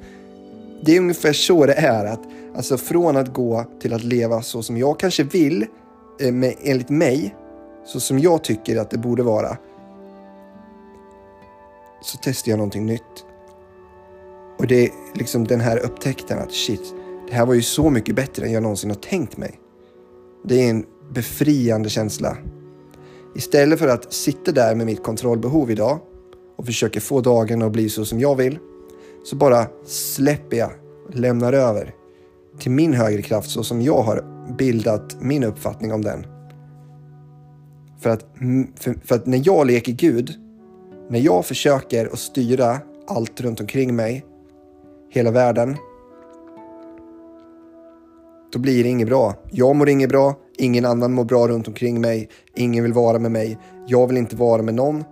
Det 0.82 0.96
är 0.96 1.00
ungefär 1.00 1.34
så 1.34 1.66
det 1.66 1.74
är. 1.74 2.06
att 2.06 2.20
Alltså 2.56 2.78
från 2.78 3.18
att 3.18 3.34
gå 3.34 3.66
till 3.82 3.94
att 3.94 4.04
leva 4.04 4.42
så 4.42 4.64
som 4.64 4.78
jag 4.78 5.00
kanske 5.00 5.24
vill, 5.24 5.66
eh, 6.22 6.32
med, 6.32 6.56
enligt 6.64 6.90
mig, 6.90 7.36
så 7.86 8.00
som 8.00 8.20
jag 8.20 8.44
tycker 8.44 8.78
att 8.78 8.90
det 8.90 8.98
borde 8.98 9.24
vara. 9.24 9.58
Så 12.02 12.18
testar 12.22 12.50
jag 12.50 12.58
någonting 12.58 12.86
nytt. 12.86 13.26
Och 14.58 14.68
det 14.68 14.86
är 14.86 14.92
liksom 15.14 15.48
den 15.48 15.60
här 15.60 15.78
upptäckten 15.78 16.40
att 16.40 16.52
shit, 16.52 16.94
det 17.30 17.36
här 17.36 17.46
var 17.46 17.54
ju 17.54 17.62
så 17.62 17.90
mycket 17.90 18.16
bättre 18.16 18.46
än 18.46 18.52
jag 18.52 18.64
någonsin 18.64 18.90
har 18.90 18.98
tänkt 18.98 19.38
mig. 19.38 19.60
Det 20.44 20.66
är 20.66 20.70
en 20.70 20.86
befriande 21.14 21.90
känsla. 21.90 22.38
Istället 23.36 23.80
för 23.80 23.88
att 23.88 24.14
sitta 24.14 24.52
där 24.52 24.76
med 24.76 24.86
mitt 24.86 25.04
kontrollbehov 25.04 25.72
idag 25.72 26.00
och 26.58 26.66
försöka 26.66 27.02
få 27.02 27.22
dagen 27.22 27.62
att 27.62 27.72
bli 27.72 27.90
så 27.90 28.06
som 28.06 28.20
jag 28.20 28.36
vill, 28.36 28.60
så 29.24 29.36
bara 29.36 29.68
släpper 29.86 30.58
jag, 30.58 30.72
lämnar 31.14 31.54
över 31.54 31.94
till 32.60 32.72
min 32.72 32.94
högre 32.94 33.22
kraft 33.22 33.50
så 33.50 33.64
som 33.64 33.82
jag 33.82 34.02
har 34.02 34.24
bildat 34.58 35.18
min 35.22 35.44
uppfattning 35.44 35.94
om 35.94 36.02
den. 36.02 36.26
För 38.00 38.10
att, 38.10 38.26
för, 38.76 38.96
för 39.06 39.16
att 39.16 39.26
när 39.26 39.42
jag 39.46 39.68
leker 39.68 39.92
Gud, 39.92 40.34
när 41.10 41.20
jag 41.20 41.46
försöker 41.46 42.06
att 42.06 42.20
styra 42.20 42.78
allt 43.08 43.42
runt 43.42 43.60
omkring 43.60 43.96
mig, 43.96 44.26
hela 45.12 45.32
världen, 45.32 45.78
då 48.52 48.60
blir 48.60 48.84
det 48.84 48.90
inget 48.90 49.08
bra. 49.08 49.34
Jag 49.52 49.76
mår 49.76 49.90
inget 49.90 50.10
bra, 50.10 50.36
ingen 50.58 50.86
annan 50.86 51.14
mår 51.14 51.26
bra 51.26 51.48
runt 51.48 51.68
omkring 51.68 52.02
mig, 52.02 52.30
ingen 52.56 52.84
vill 52.84 52.94
vara 52.94 53.20
med 53.20 53.32
mig, 53.32 53.58
jag 53.88 54.08
vill 54.08 54.18
inte 54.18 54.36
vara 54.36 54.62
med 54.62 54.74
någon, 54.74 55.04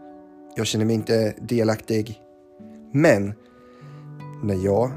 jag 0.56 0.67
känner 0.67 0.86
mig 0.86 0.96
inte 0.96 1.34
delaktig. 1.41 2.22
Men 2.94 3.34
när 4.44 4.65
jag 4.65 4.91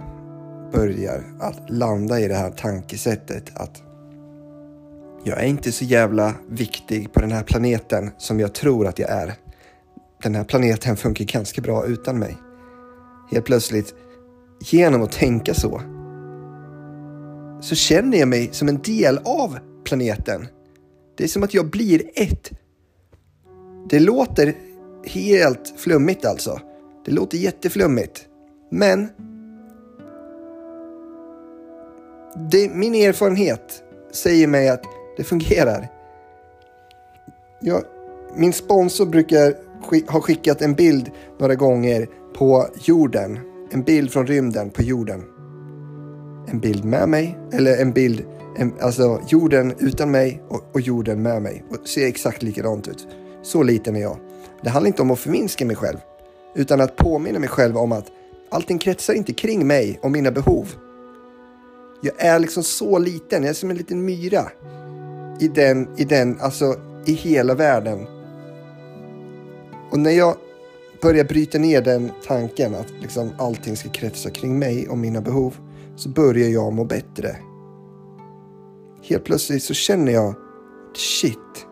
börjar 0.72 1.24
att 1.40 1.70
landa 1.70 2.20
i 2.20 2.28
det 2.28 2.34
här 2.34 2.50
tankesättet 2.50 3.50
att 3.54 3.82
jag 5.24 5.40
är 5.40 5.46
inte 5.46 5.72
så 5.72 5.84
jävla 5.84 6.34
viktig 6.48 7.12
på 7.12 7.20
den 7.20 7.32
här 7.32 7.42
planeten 7.42 8.10
som 8.18 8.40
jag 8.40 8.54
tror 8.54 8.86
att 8.86 8.98
jag 8.98 9.10
är. 9.10 9.34
Den 10.22 10.34
här 10.34 10.44
planeten 10.44 10.96
funkar 10.96 11.24
ganska 11.24 11.60
bra 11.60 11.86
utan 11.86 12.18
mig. 12.18 12.36
Helt 13.30 13.44
plötsligt, 13.44 13.94
genom 14.60 15.02
att 15.02 15.12
tänka 15.12 15.54
så, 15.54 15.80
så 17.60 17.74
känner 17.74 18.18
jag 18.18 18.28
mig 18.28 18.48
som 18.52 18.68
en 18.68 18.82
del 18.82 19.18
av 19.24 19.58
planeten. 19.84 20.46
Det 21.16 21.24
är 21.24 21.28
som 21.28 21.42
att 21.42 21.54
jag 21.54 21.70
blir 21.70 22.02
ett. 22.14 22.50
Det 23.88 24.00
låter 24.00 24.54
helt 25.04 25.74
flummigt 25.76 26.24
alltså. 26.24 26.60
Det 27.04 27.12
låter 27.12 27.38
jätteflummigt. 27.38 28.26
Men 28.70 29.08
det, 32.50 32.74
min 32.74 32.94
erfarenhet 32.94 33.82
säger 34.12 34.46
mig 34.46 34.68
att 34.68 34.84
det 35.16 35.24
fungerar. 35.24 35.88
Jag, 37.60 37.82
min 38.36 38.52
sponsor 38.52 39.06
brukar 39.06 39.54
ha 40.10 40.20
skickat 40.20 40.62
en 40.62 40.74
bild 40.74 41.10
några 41.38 41.54
gånger 41.54 42.08
på 42.34 42.66
jorden. 42.84 43.38
En 43.70 43.82
bild 43.82 44.12
från 44.12 44.26
rymden 44.26 44.70
på 44.70 44.82
jorden. 44.82 45.24
En 46.50 46.60
bild 46.60 46.84
med 46.84 47.08
mig, 47.08 47.38
eller 47.52 47.76
en 47.76 47.92
bild, 47.92 48.24
en, 48.56 48.72
alltså 48.80 49.20
jorden 49.28 49.74
utan 49.78 50.10
mig 50.10 50.42
och, 50.48 50.62
och 50.72 50.80
jorden 50.80 51.22
med 51.22 51.42
mig. 51.42 51.64
Och 51.70 51.88
ser 51.88 52.06
exakt 52.06 52.42
likadant 52.42 52.88
ut. 52.88 53.06
Så 53.42 53.62
liten 53.62 53.96
är 53.96 54.00
jag. 54.00 54.16
Det 54.62 54.70
handlar 54.70 54.86
inte 54.86 55.02
om 55.02 55.10
att 55.10 55.18
förminska 55.18 55.66
mig 55.66 55.76
själv. 55.76 55.98
Utan 56.54 56.80
att 56.80 56.96
påminna 56.96 57.38
mig 57.38 57.48
själv 57.48 57.76
om 57.76 57.92
att 57.92 58.06
allting 58.50 58.78
kretsar 58.78 59.14
inte 59.14 59.32
kring 59.32 59.66
mig 59.66 59.98
och 60.02 60.10
mina 60.10 60.30
behov. 60.30 60.68
Jag 62.02 62.14
är 62.18 62.38
liksom 62.38 62.62
så 62.62 62.98
liten, 62.98 63.42
jag 63.42 63.50
är 63.50 63.54
som 63.54 63.70
en 63.70 63.76
liten 63.76 64.04
myra 64.04 64.50
i 65.40 65.48
den, 65.48 65.88
i 65.96 66.04
den, 66.04 66.40
alltså 66.40 66.74
i 67.06 67.12
hela 67.12 67.54
världen. 67.54 68.06
Och 69.90 69.98
när 69.98 70.10
jag 70.10 70.36
börjar 71.02 71.24
bryta 71.24 71.58
ner 71.58 71.82
den 71.82 72.10
tanken 72.26 72.74
att 72.74 72.90
liksom 73.00 73.30
allting 73.38 73.76
ska 73.76 73.88
kretsa 73.88 74.30
kring 74.30 74.58
mig 74.58 74.88
och 74.88 74.98
mina 74.98 75.20
behov 75.20 75.54
så 76.00 76.08
börjar 76.08 76.48
jag 76.48 76.72
må 76.72 76.84
bättre. 76.84 77.36
Helt 79.02 79.24
plötsligt 79.24 79.62
så 79.62 79.74
känner 79.74 80.12
jag 80.12 80.34
shit. 80.96 81.66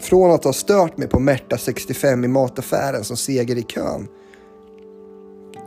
Från 0.00 0.30
att 0.30 0.44
ha 0.44 0.52
stört 0.52 0.96
mig 0.96 1.08
på 1.08 1.20
Märta 1.20 1.58
65 1.58 2.24
i 2.24 2.28
mataffären 2.28 3.04
som 3.04 3.16
seger 3.16 3.56
i 3.56 3.62
kön 3.62 4.08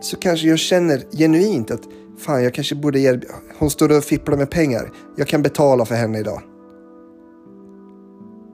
så 0.02 0.18
kanske 0.18 0.48
jag 0.48 0.60
känner 0.60 1.04
genuint 1.12 1.72
att 1.72 1.82
fan, 2.20 2.44
jag 2.44 2.54
kanske 2.54 2.76
borde 2.76 3.00
ge... 3.00 3.20
Hon 3.60 3.70
står 3.70 3.98
och 3.98 4.04
fipplar 4.04 4.38
med 4.38 4.50
pengar. 4.52 4.92
Jag 5.18 5.28
kan 5.28 5.42
betala 5.42 5.86
för 5.86 5.96
henne 5.96 6.20
idag. 6.20 6.42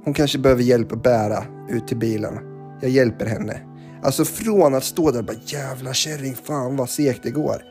Hon 0.04 0.14
kanske 0.14 0.40
behöver 0.40 0.64
hjälp 0.64 0.92
att 0.92 1.04
bära 1.04 1.44
ut 1.70 1.88
till 1.88 1.98
bilen. 1.98 2.40
Jag 2.82 2.92
hjälper 2.92 3.26
henne. 3.26 3.62
Alltså 4.04 4.26
från 4.26 4.74
att 4.74 4.84
stå 4.84 5.12
där 5.12 5.20
och 5.20 5.26
bara 5.26 5.38
jävla 5.46 5.94
kärring, 5.94 6.36
fan 6.36 6.76
vad 6.76 6.90
segt 6.90 7.24
det 7.24 7.32
går. 7.32 7.62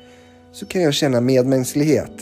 Så 0.53 0.67
kan 0.67 0.83
jag 0.83 0.95
känna 0.95 1.21
medmänsklighet. 1.21 2.13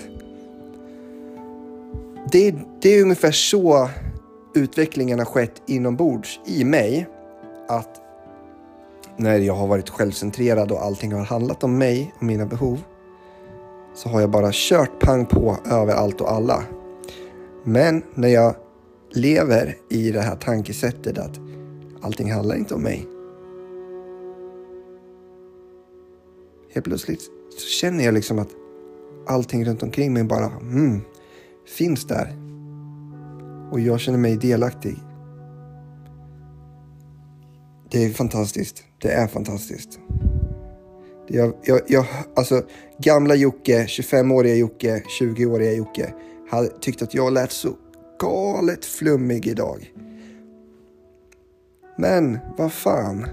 Det, 2.32 2.54
det 2.82 2.88
är 2.88 3.02
ungefär 3.02 3.32
så 3.32 3.88
utvecklingen 4.54 5.18
har 5.18 5.26
skett 5.26 5.62
inombords 5.66 6.40
i 6.46 6.64
mig. 6.64 7.08
Att 7.68 8.00
när 9.16 9.38
jag 9.38 9.54
har 9.54 9.66
varit 9.66 9.90
självcentrerad 9.90 10.72
och 10.72 10.82
allting 10.82 11.12
har 11.12 11.24
handlat 11.24 11.64
om 11.64 11.78
mig 11.78 12.14
och 12.16 12.22
mina 12.22 12.46
behov 12.46 12.78
så 13.94 14.08
har 14.08 14.20
jag 14.20 14.30
bara 14.30 14.50
kört 14.52 15.00
pang 15.00 15.26
på 15.26 15.56
över 15.70 15.94
allt 15.94 16.20
och 16.20 16.32
alla. 16.32 16.64
Men 17.64 18.02
när 18.14 18.28
jag 18.28 18.54
lever 19.12 19.76
i 19.90 20.10
det 20.10 20.20
här 20.20 20.36
tankesättet 20.36 21.18
att 21.18 21.40
allting 22.00 22.32
handlar 22.32 22.56
inte 22.56 22.74
om 22.74 22.82
mig. 22.82 23.06
Helt 26.74 26.86
plötsligt 26.86 27.37
så 27.60 27.68
känner 27.68 28.04
jag 28.04 28.14
liksom 28.14 28.38
att 28.38 28.48
allting 29.26 29.64
runt 29.64 29.82
omkring 29.82 30.12
mig 30.12 30.24
bara 30.24 30.46
mm, 30.46 31.00
finns 31.76 32.06
där. 32.06 32.36
Och 33.72 33.80
jag 33.80 34.00
känner 34.00 34.18
mig 34.18 34.36
delaktig. 34.36 34.96
Det 37.90 38.04
är 38.04 38.10
fantastiskt. 38.10 38.84
Det 39.02 39.08
är 39.08 39.26
fantastiskt. 39.26 39.98
Jag, 41.26 41.54
jag, 41.62 41.80
jag, 41.86 42.06
alltså, 42.36 42.62
gamla 42.98 43.34
Jocke, 43.34 43.84
25-åriga 43.84 44.54
Jocke, 44.54 45.02
20-åriga 45.20 45.72
Jocke 45.72 46.14
hade 46.50 46.68
tyckt 46.68 47.02
att 47.02 47.14
jag 47.14 47.32
lät 47.32 47.52
så 47.52 47.76
galet 48.20 48.84
flummig 48.84 49.46
idag. 49.46 49.92
Men 51.96 52.38
vad 52.58 52.72
fan. 52.72 53.26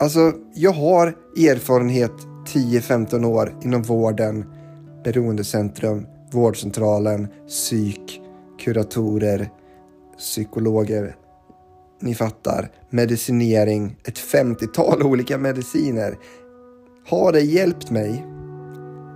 Alltså, 0.00 0.32
jag 0.54 0.72
har 0.72 1.06
erfarenhet 1.36 2.12
10-15 2.46 3.24
år 3.24 3.54
inom 3.62 3.82
vården, 3.82 4.44
beroendecentrum, 5.04 6.06
vårdcentralen, 6.32 7.28
psyk, 7.48 8.20
kuratorer, 8.64 9.50
psykologer. 10.18 11.16
Ni 12.00 12.14
fattar. 12.14 12.70
Medicinering, 12.90 13.96
ett 14.04 14.18
50-tal 14.18 15.02
olika 15.06 15.38
mediciner. 15.38 16.18
Har 17.06 17.32
det 17.32 17.40
hjälpt 17.40 17.90
mig? 17.90 18.26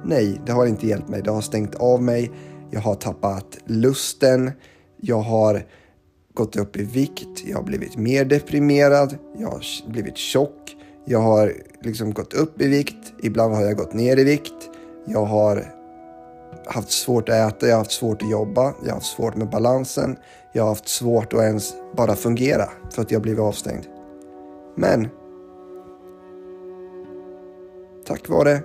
Nej, 0.05 0.41
det 0.47 0.53
har 0.53 0.67
inte 0.67 0.87
hjälpt 0.87 1.09
mig. 1.09 1.23
Det 1.23 1.31
har 1.31 1.41
stängt 1.41 1.75
av 1.75 2.03
mig. 2.03 2.31
Jag 2.71 2.81
har 2.81 2.95
tappat 2.95 3.59
lusten. 3.65 4.51
Jag 5.01 5.21
har 5.21 5.63
gått 6.39 6.57
upp 6.57 6.77
i 6.77 6.85
vikt. 6.85 7.45
Jag 7.45 7.57
har 7.57 7.65
blivit 7.65 7.97
mer 7.97 8.25
deprimerad. 8.25 9.19
Jag 9.39 9.49
har 9.49 9.91
blivit 9.91 10.17
tjock. 10.17 10.77
Jag 11.05 11.19
har 11.19 11.53
liksom 11.83 12.13
gått 12.13 12.35
upp 12.35 12.61
i 12.61 12.69
vikt. 12.69 13.13
Ibland 13.23 13.55
har 13.55 13.63
jag 13.63 13.77
gått 13.77 13.95
ner 13.95 14.17
i 14.17 14.25
vikt. 14.25 14.71
Jag 15.07 15.25
har 15.25 15.75
haft 16.67 16.91
svårt 16.91 17.29
att 17.29 17.35
äta, 17.35 17.67
jag 17.67 17.75
har 17.75 17.79
haft 17.79 17.93
svårt 17.93 18.23
att 18.23 18.31
jobba, 18.31 18.75
jag 18.83 18.89
har 18.89 18.95
haft 18.95 19.17
svårt 19.17 19.37
med 19.37 19.51
balansen. 19.51 20.17
Jag 20.53 20.63
har 20.63 20.69
haft 20.69 20.89
svårt 20.89 21.33
att 21.33 21.41
ens 21.41 21.75
bara 21.97 22.15
fungera 22.17 22.69
för 22.91 23.03
att 23.03 23.11
jag 23.11 23.23
blivit 23.23 23.41
avstängd. 23.41 23.87
Men 24.77 25.09
tack 28.07 28.29
vare 28.29 28.61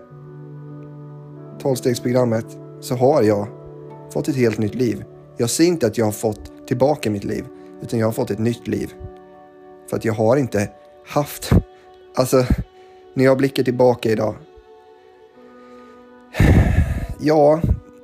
tolvstegsprogrammet 1.60 2.46
så 2.82 2.96
har 2.96 3.24
jag 3.24 3.48
fått 4.14 4.28
ett 4.28 4.36
helt 4.36 4.58
nytt 4.58 4.76
liv. 4.76 5.04
Jag 5.38 5.50
ser 5.50 5.64
inte 5.64 5.88
att 5.88 5.98
jag 5.98 6.06
har 6.06 6.12
fått 6.12 6.68
tillbaka 6.68 7.12
mitt 7.12 7.24
liv, 7.24 7.46
utan 7.84 8.00
jag 8.00 8.08
har 8.08 8.12
fått 8.12 8.32
ett 8.32 8.40
nytt 8.40 8.68
liv. 8.68 8.94
För 9.90 9.98
att 9.98 10.06
jag 10.06 10.14
har 10.14 10.38
inte 10.38 10.70
haft, 11.08 11.52
alltså 12.16 12.46
när 13.14 13.24
jag 13.24 13.38
blickar 13.38 13.64
tillbaka 13.64 14.12
idag. 14.12 14.36
Ja, 17.20 17.62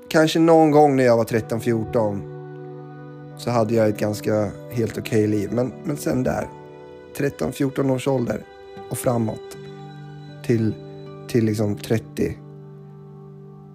kanske 0.10 0.40
någon 0.40 0.72
gång 0.72 0.96
när 0.96 1.04
jag 1.04 1.18
var 1.18 1.26
13-14 1.26 2.40
så 3.38 3.52
hade 3.52 3.74
jag 3.74 3.90
ett 3.90 4.00
ganska 4.00 4.52
helt 4.72 4.98
okej 4.98 5.26
okay 5.26 5.28
liv. 5.28 5.50
Men, 5.54 5.74
men 5.84 5.98
sen 5.98 6.24
där, 6.24 6.48
13-14 7.18 7.92
års 7.92 8.08
ålder 8.08 8.46
och 8.90 8.98
framåt 8.98 9.58
till, 10.46 10.74
till 11.28 11.46
liksom 11.46 11.78
30. 11.78 12.38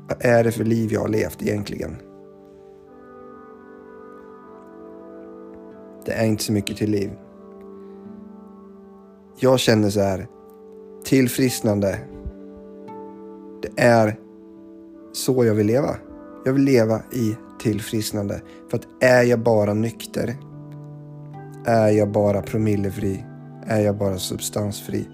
Vad 0.08 0.16
är 0.20 0.44
det 0.44 0.52
för 0.52 0.64
liv 0.64 0.92
jag 0.92 1.00
har 1.00 1.08
levt 1.08 1.42
egentligen? 1.42 1.96
Det 6.04 6.12
är 6.12 6.26
inte 6.26 6.44
så 6.44 6.52
mycket 6.52 6.76
till 6.76 6.90
liv. 6.90 7.10
Jag 9.38 9.60
känner 9.60 9.90
så 9.90 10.00
här, 10.00 10.26
tillfrisknande. 11.04 11.98
Det 13.62 13.82
är 13.82 14.16
så 15.12 15.44
jag 15.44 15.54
vill 15.54 15.66
leva. 15.66 15.96
Jag 16.44 16.52
vill 16.52 16.64
leva 16.64 17.02
i 17.12 17.36
tillfrisknande. 17.60 18.42
För 18.70 18.78
att 18.78 18.86
är 19.00 19.22
jag 19.22 19.40
bara 19.40 19.74
nykter, 19.74 20.36
är 21.64 21.88
jag 21.88 22.10
bara 22.10 22.42
promillefri, 22.42 23.24
är 23.66 23.80
jag 23.80 23.96
bara 23.96 24.18
substansfri, 24.18 25.08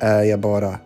är 0.00 0.22
jag 0.22 0.40
bara 0.40 0.78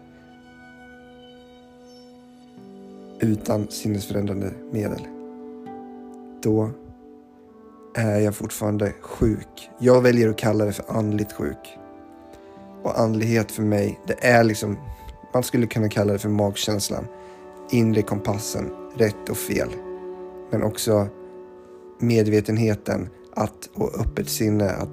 utan 3.21 3.67
sinnesförändrande 3.69 4.53
medel. 4.73 5.07
Då 6.43 6.71
är 7.99 8.21
jag 8.21 8.35
fortfarande 8.35 8.93
sjuk. 9.01 9.71
Jag 9.79 10.01
väljer 10.01 10.29
att 10.29 10.39
kalla 10.39 10.65
det 10.65 10.73
för 10.73 10.85
andligt 10.89 11.33
sjuk. 11.33 11.79
Och 12.83 13.01
andlighet 13.01 13.53
för 13.53 13.63
mig, 13.63 14.01
det 14.07 14.27
är 14.27 14.45
liksom, 14.45 14.79
man 15.35 15.43
skulle 15.43 15.67
kunna 15.67 15.89
kalla 15.89 16.13
det 16.13 16.19
för 16.19 16.29
magkänslan. 16.29 17.07
Inre 17.71 18.03
kompassen, 18.03 18.71
rätt 18.97 19.29
och 19.31 19.37
fel. 19.37 19.69
Men 20.51 20.63
också 20.63 21.09
medvetenheten 21.99 23.09
att, 23.35 23.71
och 23.75 24.01
öppet 24.01 24.29
sinne 24.29 24.71
att 24.71 24.91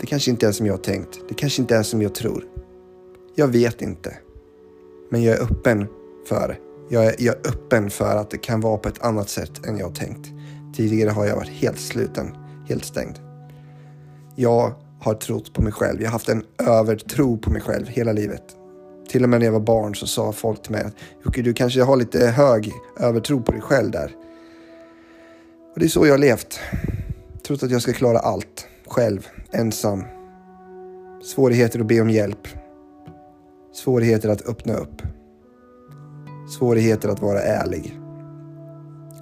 det 0.00 0.06
kanske 0.06 0.30
inte 0.30 0.46
är 0.46 0.52
som 0.52 0.66
jag 0.66 0.72
har 0.72 0.78
tänkt. 0.78 1.20
Det 1.28 1.34
kanske 1.34 1.62
inte 1.62 1.76
är 1.76 1.82
som 1.82 2.02
jag 2.02 2.14
tror. 2.14 2.44
Jag 3.34 3.48
vet 3.48 3.82
inte. 3.82 4.16
Men 5.10 5.22
jag 5.22 5.36
är 5.36 5.42
öppen 5.42 5.86
för. 6.28 6.58
Jag 6.88 7.04
är, 7.04 7.14
jag 7.18 7.34
är 7.34 7.48
öppen 7.48 7.90
för 7.90 8.16
att 8.16 8.30
det 8.30 8.38
kan 8.38 8.60
vara 8.60 8.78
på 8.78 8.88
ett 8.88 9.02
annat 9.02 9.28
sätt 9.28 9.66
än 9.66 9.78
jag 9.78 9.86
har 9.86 9.94
tänkt. 9.94 10.33
Tidigare 10.74 11.10
har 11.10 11.26
jag 11.26 11.36
varit 11.36 11.48
helt 11.48 11.78
sluten, 11.78 12.36
helt 12.68 12.84
stängd. 12.84 13.18
Jag 14.36 14.72
har 15.00 15.14
trott 15.14 15.52
på 15.52 15.62
mig 15.62 15.72
själv. 15.72 16.00
Jag 16.00 16.08
har 16.08 16.12
haft 16.12 16.28
en 16.28 16.44
övertro 16.58 17.38
på 17.38 17.50
mig 17.50 17.60
själv 17.60 17.86
hela 17.88 18.12
livet. 18.12 18.42
Till 19.08 19.22
och 19.22 19.28
med 19.28 19.40
när 19.40 19.46
jag 19.46 19.52
var 19.52 19.60
barn 19.60 19.94
så 19.94 20.06
sa 20.06 20.32
folk 20.32 20.62
till 20.62 20.72
mig 20.72 20.84
att 20.84 20.94
Jocke, 21.24 21.42
du 21.42 21.54
kanske 21.54 21.82
har 21.82 21.96
lite 21.96 22.26
hög 22.26 22.72
övertro 23.00 23.42
på 23.42 23.52
dig 23.52 23.60
själv 23.60 23.90
där. 23.90 24.12
Och 25.74 25.80
det 25.80 25.84
är 25.86 25.88
så 25.88 26.06
jag 26.06 26.12
har 26.12 26.18
levt. 26.18 26.60
Trott 27.46 27.62
att 27.62 27.70
jag 27.70 27.82
ska 27.82 27.92
klara 27.92 28.18
allt 28.18 28.68
själv, 28.86 29.26
ensam. 29.52 30.04
Svårigheter 31.22 31.80
att 31.80 31.86
be 31.86 32.00
om 32.00 32.10
hjälp. 32.10 32.48
Svårigheter 33.74 34.28
att 34.28 34.48
öppna 34.48 34.74
upp. 34.74 35.02
Svårigheter 36.58 37.08
att 37.08 37.22
vara 37.22 37.40
ärlig. 37.40 38.00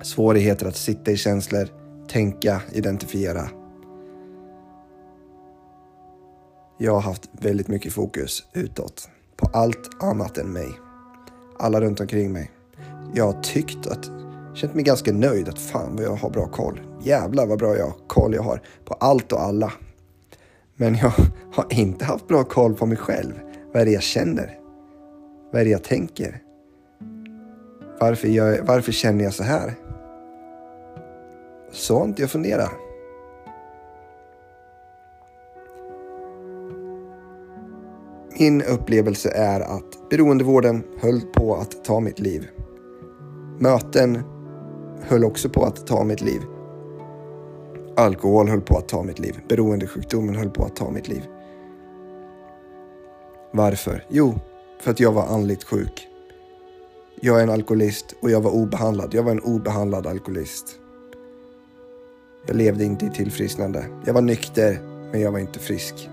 Svårigheter 0.02 0.66
att 0.66 0.76
sitta 0.76 1.10
i 1.10 1.16
känslor, 1.16 1.68
tänka, 2.08 2.62
identifiera. 2.72 3.48
Jag 6.78 6.92
har 6.92 7.00
haft 7.00 7.30
väldigt 7.32 7.68
mycket 7.68 7.92
fokus 7.92 8.44
utåt 8.52 9.08
på 9.36 9.46
allt 9.52 10.02
annat 10.02 10.38
än 10.38 10.52
mig. 10.52 10.68
Alla 11.58 11.80
runt 11.80 12.00
omkring 12.00 12.32
mig. 12.32 12.50
Jag 13.14 13.24
har 13.24 13.42
tyckt 13.42 13.86
att, 13.86 14.10
känt 14.54 14.74
mig 14.74 14.84
ganska 14.84 15.12
nöjd 15.12 15.48
att 15.48 15.58
fan 15.58 15.96
vad 15.96 16.04
jag 16.04 16.16
har 16.16 16.30
bra 16.30 16.46
koll. 16.46 16.80
Jävlar 17.02 17.46
vad 17.46 17.58
bra 17.58 17.76
jag, 17.76 17.92
koll 18.06 18.34
jag 18.34 18.42
har 18.42 18.62
på 18.84 18.94
allt 18.94 19.32
och 19.32 19.42
alla. 19.42 19.72
Men 20.76 20.94
jag 20.94 21.12
har 21.54 21.66
inte 21.70 22.04
haft 22.04 22.28
bra 22.28 22.44
koll 22.44 22.74
på 22.74 22.86
mig 22.86 22.96
själv. 22.96 23.32
Vad 23.72 23.82
är 23.82 23.86
det 23.86 23.92
jag 23.92 24.02
känner? 24.02 24.58
Vad 25.52 25.60
är 25.60 25.64
det 25.64 25.70
jag 25.70 25.84
tänker? 25.84 26.42
Varför, 28.00 28.28
jag, 28.28 28.62
varför 28.62 28.92
känner 28.92 29.24
jag 29.24 29.34
så 29.34 29.42
här? 29.42 29.74
Sånt 31.72 32.08
inte 32.08 32.22
jag 32.22 32.30
funderar. 32.30 32.68
Min 38.38 38.62
upplevelse 38.62 39.30
är 39.30 39.60
att 39.60 40.08
beroendevården 40.10 40.84
höll 41.00 41.20
på 41.20 41.54
att 41.56 41.84
ta 41.84 42.00
mitt 42.00 42.18
liv. 42.18 42.48
Möten 43.58 44.22
höll 45.02 45.24
också 45.24 45.48
på 45.48 45.64
att 45.64 45.86
ta 45.86 46.04
mitt 46.04 46.20
liv. 46.20 46.40
Alkohol 47.96 48.48
höll 48.48 48.60
på 48.60 48.78
att 48.78 48.88
ta 48.88 49.02
mitt 49.02 49.18
liv. 49.18 49.40
Beroendesjukdomen 49.48 50.36
höll 50.36 50.50
på 50.50 50.64
att 50.64 50.76
ta 50.76 50.90
mitt 50.90 51.08
liv. 51.08 51.22
Varför? 53.52 54.04
Jo, 54.08 54.34
för 54.80 54.90
att 54.90 55.00
jag 55.00 55.12
var 55.12 55.26
andligt 55.26 55.64
sjuk. 55.64 56.08
Jag 57.20 57.38
är 57.38 57.42
en 57.42 57.50
alkoholist 57.50 58.14
och 58.22 58.30
jag 58.30 58.40
var 58.40 58.50
obehandlad. 58.50 59.14
Jag 59.14 59.22
var 59.22 59.30
en 59.30 59.40
obehandlad 59.40 60.06
alkoholist. 60.06 60.78
Jag 62.46 62.56
levde 62.56 62.84
inte 62.84 63.06
i 63.06 63.10
tillfrisknande. 63.10 63.86
Jag 64.04 64.14
var 64.14 64.22
nykter, 64.22 64.78
men 65.12 65.20
jag 65.20 65.32
var 65.32 65.38
inte 65.38 65.58
frisk. 65.58 66.10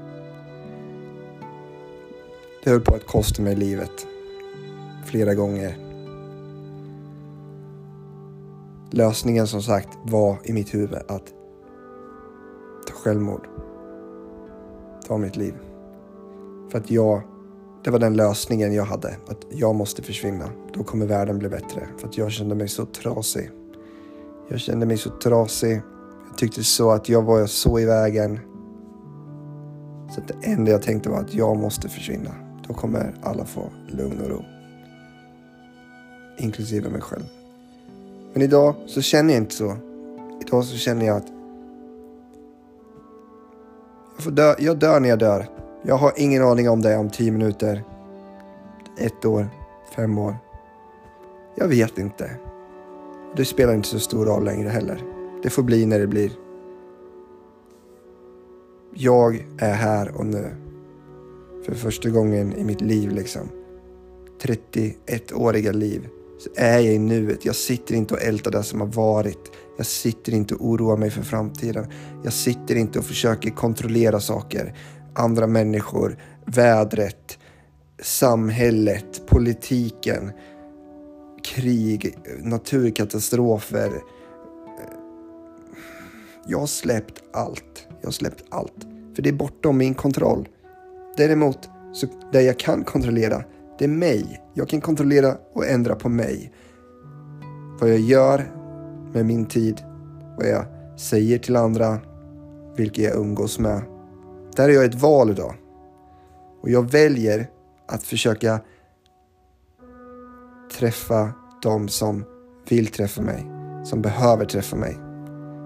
Det 2.63 2.69
höll 2.69 2.81
på 2.81 2.95
att 2.95 3.07
kosta 3.07 3.41
mig 3.41 3.55
livet. 3.55 4.07
Flera 5.05 5.33
gånger. 5.33 5.77
Lösningen 8.91 9.47
som 9.47 9.61
sagt 9.61 9.89
var 10.03 10.37
i 10.43 10.53
mitt 10.53 10.73
huvud 10.73 10.99
att 11.07 11.33
ta 12.87 12.93
självmord. 12.93 13.47
Ta 15.07 15.17
mitt 15.17 15.35
liv. 15.35 15.53
För 16.71 16.77
att 16.77 16.91
jag, 16.91 17.21
det 17.83 17.91
var 17.91 17.99
den 17.99 18.17
lösningen 18.17 18.73
jag 18.73 18.85
hade. 18.85 19.15
Att 19.27 19.45
jag 19.49 19.75
måste 19.75 20.01
försvinna. 20.01 20.49
Då 20.73 20.83
kommer 20.83 21.05
världen 21.05 21.39
bli 21.39 21.49
bättre. 21.49 21.87
För 21.97 22.07
att 22.07 22.17
jag 22.17 22.31
kände 22.31 22.55
mig 22.55 22.67
så 22.67 22.85
trasig. 22.85 23.49
Jag 24.49 24.59
kände 24.59 24.85
mig 24.85 24.97
så 24.97 25.09
trasig. 25.09 25.81
Jag 26.39 26.47
tyckte 26.47 26.63
så 26.63 26.91
att 26.91 27.09
jag 27.09 27.21
var 27.21 27.45
så 27.45 27.79
i 27.79 27.85
vägen. 27.85 28.39
Så 30.11 30.21
att 30.21 30.27
det 30.27 30.47
enda 30.47 30.71
jag 30.71 30.81
tänkte 30.81 31.09
var 31.09 31.19
att 31.19 31.33
jag 31.33 31.57
måste 31.57 31.89
försvinna. 31.89 32.31
Då 32.67 32.73
kommer 32.73 33.13
alla 33.23 33.45
få 33.45 33.69
lugn 33.87 34.21
och 34.21 34.29
ro. 34.29 34.43
Inklusive 36.37 36.89
mig 36.89 37.01
själv. 37.01 37.23
Men 38.33 38.41
idag 38.41 38.75
så 38.87 39.01
känner 39.01 39.33
jag 39.33 39.43
inte 39.43 39.55
så. 39.55 39.75
Idag 40.41 40.65
så 40.65 40.77
känner 40.77 41.05
jag 41.05 41.17
att 41.17 41.27
jag, 44.15 44.23
får 44.23 44.31
dö, 44.31 44.55
jag 44.59 44.77
dör 44.77 44.99
när 44.99 45.09
jag 45.09 45.19
dör. 45.19 45.47
Jag 45.83 45.95
har 45.95 46.13
ingen 46.17 46.43
aning 46.43 46.69
om 46.69 46.81
det 46.81 46.97
om 46.97 47.09
tio 47.09 47.31
minuter, 47.31 47.83
ett 48.97 49.25
år, 49.25 49.47
fem 49.95 50.17
år. 50.17 50.35
Jag 51.55 51.67
vet 51.67 51.97
inte. 51.97 52.31
Det 53.35 53.45
spelar 53.45 53.73
inte 53.73 53.87
så 53.87 53.99
stor 53.99 54.25
roll 54.25 54.45
längre 54.45 54.69
heller. 54.69 55.08
Det 55.43 55.49
får 55.49 55.63
bli 55.63 55.85
när 55.85 55.99
det 55.99 56.07
blir. 56.07 56.31
Jag 58.93 59.45
är 59.57 59.73
här 59.73 60.17
och 60.17 60.25
nu. 60.25 60.55
För 61.65 61.75
första 61.75 62.09
gången 62.09 62.53
i 62.53 62.63
mitt 62.63 62.81
liv 62.81 63.11
liksom. 63.11 63.49
31-åriga 64.41 65.71
liv. 65.71 66.07
Så 66.39 66.49
är 66.55 66.79
jag 66.79 66.93
i 66.93 66.99
nuet. 66.99 67.45
Jag 67.45 67.55
sitter 67.55 67.95
inte 67.95 68.13
och 68.13 68.21
ältar 68.21 68.51
det 68.51 68.63
som 68.63 68.81
har 68.81 68.87
varit. 68.87 69.51
Jag 69.77 69.85
sitter 69.85 70.33
inte 70.33 70.55
och 70.55 70.65
oroar 70.65 70.97
mig 70.97 71.09
för 71.09 71.21
framtiden. 71.21 71.85
Jag 72.23 72.33
sitter 72.33 72.75
inte 72.75 72.99
och 72.99 73.05
försöker 73.05 73.49
kontrollera 73.49 74.19
saker. 74.19 74.77
Andra 75.13 75.47
människor, 75.47 76.17
vädret, 76.45 77.39
samhället, 78.01 79.21
politiken, 79.27 80.31
krig, 81.43 82.17
naturkatastrofer. 82.39 83.91
Jag 86.45 86.59
har 86.59 86.67
släppt 86.67 87.23
allt. 87.33 87.87
Jag 87.99 88.07
har 88.07 88.11
släppt 88.11 88.43
allt. 88.49 88.87
För 89.15 89.21
det 89.21 89.29
är 89.29 89.33
bortom 89.33 89.77
min 89.77 89.93
kontroll. 89.93 90.47
Däremot, 91.17 91.69
så 91.93 92.07
det 92.31 92.41
jag 92.41 92.59
kan 92.59 92.83
kontrollera, 92.83 93.43
det 93.79 93.85
är 93.85 93.89
mig. 93.89 94.41
Jag 94.53 94.69
kan 94.69 94.81
kontrollera 94.81 95.37
och 95.53 95.65
ändra 95.65 95.95
på 95.95 96.09
mig. 96.09 96.53
Vad 97.79 97.89
jag 97.89 97.99
gör 97.99 98.51
med 99.13 99.25
min 99.25 99.45
tid, 99.45 99.81
vad 100.37 100.47
jag 100.47 100.65
säger 100.99 101.37
till 101.37 101.55
andra, 101.55 101.97
vilka 102.75 103.01
jag 103.01 103.15
umgås 103.15 103.59
med. 103.59 103.81
Där 104.55 104.63
har 104.63 104.69
jag 104.69 104.85
ett 104.85 105.01
val 105.01 105.29
idag. 105.29 105.55
Och 106.61 106.69
jag 106.69 106.91
väljer 106.91 107.49
att 107.87 108.03
försöka 108.03 108.59
träffa 110.77 111.31
de 111.63 111.87
som 111.87 112.23
vill 112.69 112.87
träffa 112.87 113.21
mig, 113.21 113.45
som 113.85 114.01
behöver 114.01 114.45
träffa 114.45 114.75
mig, 114.75 114.97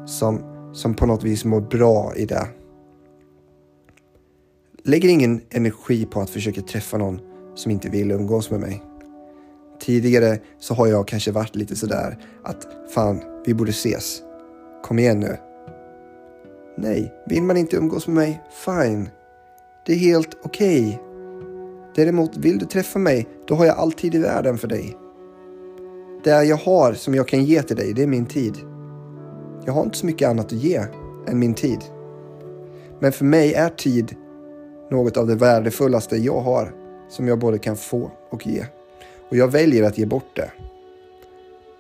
som, 0.06 0.53
som 0.74 0.94
på 0.94 1.06
något 1.06 1.24
vis 1.24 1.46
mår 1.46 1.62
bra 1.62 2.14
i 2.16 2.26
det. 2.26 2.48
Lägger 4.84 5.10
ingen 5.10 5.42
energi 5.50 6.06
på 6.06 6.22
att 6.22 6.30
försöka 6.30 6.62
träffa 6.62 6.98
någon 6.98 7.20
som 7.56 7.72
inte 7.72 7.90
vill 7.90 8.12
umgås 8.12 8.52
med 8.52 8.60
mig. 8.60 8.84
Tidigare 9.82 10.40
så 10.60 10.74
har 10.74 10.88
jag 10.88 11.08
kanske 11.08 11.32
varit 11.32 11.56
lite 11.56 11.76
sådär 11.76 12.18
att 12.44 12.68
fan, 12.94 13.22
vi 13.46 13.54
borde 13.54 13.72
ses. 13.72 14.22
Kom 14.84 15.00
igen 15.00 15.20
nu. 15.20 15.38
Nej, 16.78 17.14
vill 17.28 17.44
man 17.44 17.58
inte 17.58 17.76
umgås 17.76 18.08
med 18.08 18.16
mig, 18.16 18.42
fine. 18.66 19.10
Det 19.86 19.94
är 19.94 19.98
helt 19.98 20.38
okej. 20.44 20.88
Okay. 20.88 20.98
Däremot, 21.96 22.38
vill 22.38 22.58
du 22.58 22.66
träffa 22.66 23.00
mig, 23.00 23.28
då 23.48 23.56
har 23.56 23.66
jag 23.66 23.78
all 23.78 23.92
tid 23.92 24.16
i 24.16 24.18
världen 24.18 24.58
för 24.58 24.68
dig. 24.68 24.98
Det 26.24 26.44
jag 26.44 26.58
har 26.58 26.94
som 26.94 27.16
jag 27.16 27.28
kan 27.28 27.44
ge 27.44 27.62
till 27.62 27.76
dig, 27.76 27.94
det 27.94 28.04
är 28.04 28.08
min 28.08 28.26
tid. 28.26 28.73
Jag 29.66 29.74
har 29.74 29.84
inte 29.84 29.98
så 29.98 30.06
mycket 30.06 30.30
annat 30.30 30.46
att 30.46 30.52
ge 30.52 30.86
än 31.28 31.40
min 31.40 31.54
tid. 31.54 31.80
Men 33.00 33.12
för 33.12 33.26
mig 33.26 33.54
är 33.54 33.70
tid 33.70 34.16
något 34.92 35.18
av 35.18 35.28
det 35.28 35.36
värdefullaste 35.36 36.18
jag 36.18 36.42
har 36.42 36.74
som 37.10 37.28
jag 37.28 37.40
både 37.40 37.60
kan 37.60 37.76
få 37.76 38.12
och 38.30 38.48
ge. 38.48 38.66
Och 39.30 39.38
jag 39.38 39.48
väljer 39.48 39.84
att 39.84 39.98
ge 39.98 40.06
bort 40.06 40.36
det. 40.36 40.52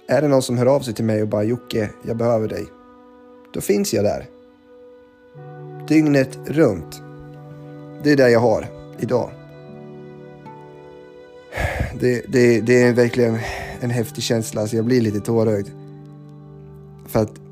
Är 0.07 0.21
det 0.21 0.27
någon 0.27 0.41
som 0.41 0.57
hör 0.57 0.65
av 0.65 0.79
sig 0.79 0.93
till 0.93 1.05
mig 1.05 1.21
och 1.21 1.27
bara 1.27 1.43
Jocke, 1.43 1.89
jag 2.07 2.17
behöver 2.17 2.47
dig. 2.47 2.65
Då 3.53 3.61
finns 3.61 3.93
jag 3.93 4.03
där. 4.03 4.25
Dygnet 5.87 6.37
runt. 6.45 7.01
Det 8.03 8.11
är 8.11 8.15
det 8.15 8.29
jag 8.29 8.39
har 8.39 8.67
idag. 8.99 9.29
Det, 11.99 12.25
det, 12.27 12.61
det 12.61 12.83
är 12.83 12.93
verkligen 12.93 13.37
en 13.79 13.89
häftig 13.89 14.23
känsla, 14.23 14.67
så 14.67 14.75
jag 14.75 14.85
blir 14.85 15.01
lite 15.01 15.19
tårögd. 15.19 15.67
För 17.07 17.19
att 17.19 17.42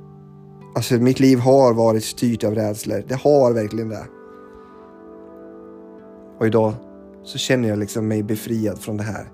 alltså, 0.76 0.94
mitt 0.96 1.20
liv 1.20 1.40
har 1.40 1.74
varit 1.74 2.04
styrt 2.04 2.44
av 2.44 2.56
rädslor. 2.56 3.04
Det 3.08 3.16
har 3.16 3.52
verkligen 3.54 3.90
det. 3.90 4.06
Och 6.40 6.48
idag 6.48 6.74
så 7.24 7.38
känner 7.38 7.70
jag 7.70 7.80
liksom 7.80 8.08
mig 8.08 8.24
befriad 8.24 8.80
från 8.80 8.98
det 8.98 9.04
här. 9.04 9.28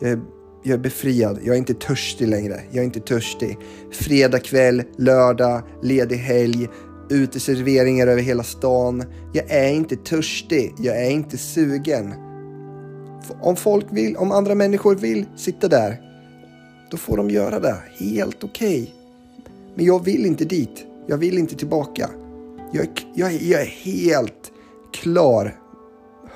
Jag 0.00 0.10
är, 0.10 0.20
jag 0.62 0.74
är 0.74 0.78
befriad. 0.78 1.38
Jag 1.44 1.54
är 1.54 1.58
inte 1.58 1.74
törstig 1.74 2.28
längre. 2.28 2.60
Jag 2.70 2.80
är 2.80 2.84
inte 2.84 3.00
törstig. 3.00 3.58
Fredag 3.92 4.38
kväll, 4.38 4.82
lördag, 4.96 5.62
ledig 5.82 6.16
helg, 6.16 6.68
uteserveringar 7.10 8.06
över 8.06 8.22
hela 8.22 8.42
stan. 8.42 9.04
Jag 9.32 9.50
är 9.50 9.72
inte 9.72 9.96
törstig. 9.96 10.74
Jag 10.78 11.06
är 11.06 11.10
inte 11.10 11.38
sugen. 11.38 12.14
Om 13.40 13.56
folk 13.56 13.86
vill, 13.90 14.16
om 14.16 14.32
andra 14.32 14.54
människor 14.54 14.94
vill 14.94 15.26
sitta 15.36 15.68
där, 15.68 16.00
då 16.90 16.96
får 16.96 17.16
de 17.16 17.30
göra 17.30 17.60
det. 17.60 17.76
Helt 17.98 18.44
okej. 18.44 18.82
Okay. 18.82 18.99
Men 19.80 19.86
jag 19.86 20.04
vill 20.04 20.26
inte 20.26 20.44
dit. 20.44 20.86
Jag 21.06 21.16
vill 21.16 21.38
inte 21.38 21.56
tillbaka. 21.56 22.10
Jag 22.72 22.84
är, 22.84 22.90
jag, 23.14 23.32
är, 23.32 23.50
jag 23.50 23.60
är 23.60 23.66
helt 23.66 24.52
klar 24.92 25.60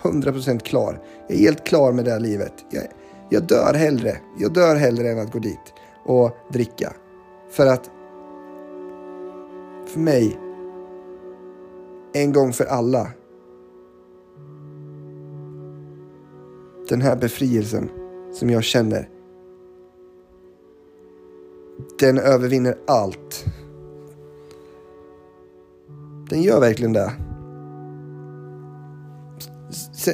100% 0.03 0.59
klar. 0.59 1.03
Jag 1.29 1.37
är 1.37 1.41
helt 1.41 1.67
klar 1.67 1.93
med 1.93 2.05
det 2.05 2.11
här 2.11 2.21
livet. 2.21 2.53
Jag, 2.71 2.83
jag 3.31 3.43
dör 3.43 3.75
hellre. 3.75 4.17
Jag 4.39 4.53
dör 4.53 4.77
hellre 4.77 5.11
än 5.11 5.19
att 5.19 5.33
gå 5.33 5.39
dit 5.39 5.73
och 6.05 6.31
dricka. 6.53 6.93
För 7.51 7.67
att 7.67 7.91
för 9.87 10.01
mig, 10.01 10.39
en 12.15 12.33
gång 12.33 12.53
för 12.53 12.65
alla, 12.65 13.09
den 16.89 17.01
här 17.01 17.17
befrielsen 17.17 17.91
som 18.33 18.51
jag 18.51 18.65
känner, 18.65 19.09
den 21.99 22.19
övervinner 22.19 22.77
allt. 22.87 23.45
Den 26.31 26.43
gör 26.43 26.61
verkligen 26.61 26.93
det. 26.93 27.13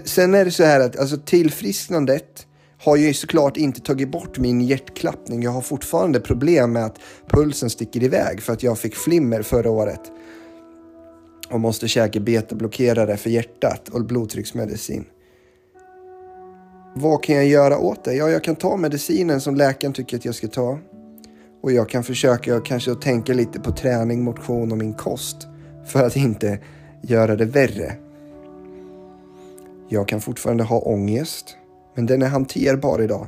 Sen 0.05 0.35
är 0.35 0.44
det 0.44 0.51
så 0.51 0.64
här 0.64 0.81
att 0.81 0.99
alltså, 0.99 1.16
tillfrisknandet 1.16 2.46
har 2.79 2.96
ju 2.96 3.14
såklart 3.14 3.57
inte 3.57 3.81
tagit 3.81 4.11
bort 4.11 4.38
min 4.38 4.61
hjärtklappning. 4.61 5.42
Jag 5.42 5.51
har 5.51 5.61
fortfarande 5.61 6.20
problem 6.20 6.73
med 6.73 6.85
att 6.85 6.99
pulsen 7.29 7.70
sticker 7.70 8.03
iväg 8.03 8.42
för 8.42 8.53
att 8.53 8.62
jag 8.62 8.79
fick 8.79 8.94
flimmer 8.94 9.42
förra 9.42 9.70
året 9.70 10.01
och 11.51 11.61
måste 11.61 11.88
käka 11.88 12.20
betablockerare 12.20 13.16
för 13.16 13.31
hjärtat 13.31 13.88
och 13.88 14.05
blodtrycksmedicin. 14.05 15.05
Vad 16.94 17.23
kan 17.23 17.35
jag 17.37 17.46
göra 17.46 17.79
åt 17.79 18.05
det? 18.05 18.14
Ja, 18.14 18.31
jag 18.31 18.44
kan 18.44 18.57
ta 18.57 18.77
medicinen 18.77 19.40
som 19.40 19.57
läkaren 19.57 19.92
tycker 19.92 20.16
att 20.16 20.25
jag 20.25 20.35
ska 20.35 20.49
ta. 20.49 20.79
Och 21.62 21.73
jag 21.73 21.88
kan 21.88 22.05
försöka 22.05 22.61
kanske 22.61 22.94
tänka 22.94 23.33
lite 23.33 23.61
på 23.61 23.73
träning, 23.73 24.25
motion 24.25 24.73
och 24.73 24.79
min 24.79 24.94
kost 24.94 25.49
för 25.87 26.07
att 26.07 26.16
inte 26.16 26.59
göra 27.03 27.37
det 27.37 27.44
värre. 27.44 27.96
Jag 29.88 30.09
kan 30.09 30.20
fortfarande 30.20 30.64
ha 30.64 30.79
ångest, 30.79 31.57
men 31.94 32.07
den 32.07 32.23
är 32.23 32.29
hanterbar 32.29 33.03
idag. 33.03 33.27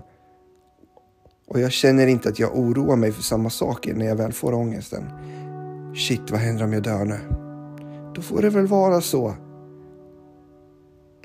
Och 1.48 1.60
jag 1.60 1.72
känner 1.72 2.06
inte 2.06 2.28
att 2.28 2.38
jag 2.38 2.58
oroar 2.58 2.96
mig 2.96 3.12
för 3.12 3.22
samma 3.22 3.50
saker 3.50 3.94
när 3.94 4.06
jag 4.06 4.16
väl 4.16 4.32
får 4.32 4.54
ångesten. 4.54 5.04
Shit, 5.94 6.30
vad 6.30 6.40
händer 6.40 6.64
om 6.64 6.72
jag 6.72 6.82
dör 6.82 7.04
nu? 7.04 7.18
Då 8.14 8.22
får 8.22 8.42
det 8.42 8.50
väl 8.50 8.66
vara 8.66 9.00
så. 9.00 9.34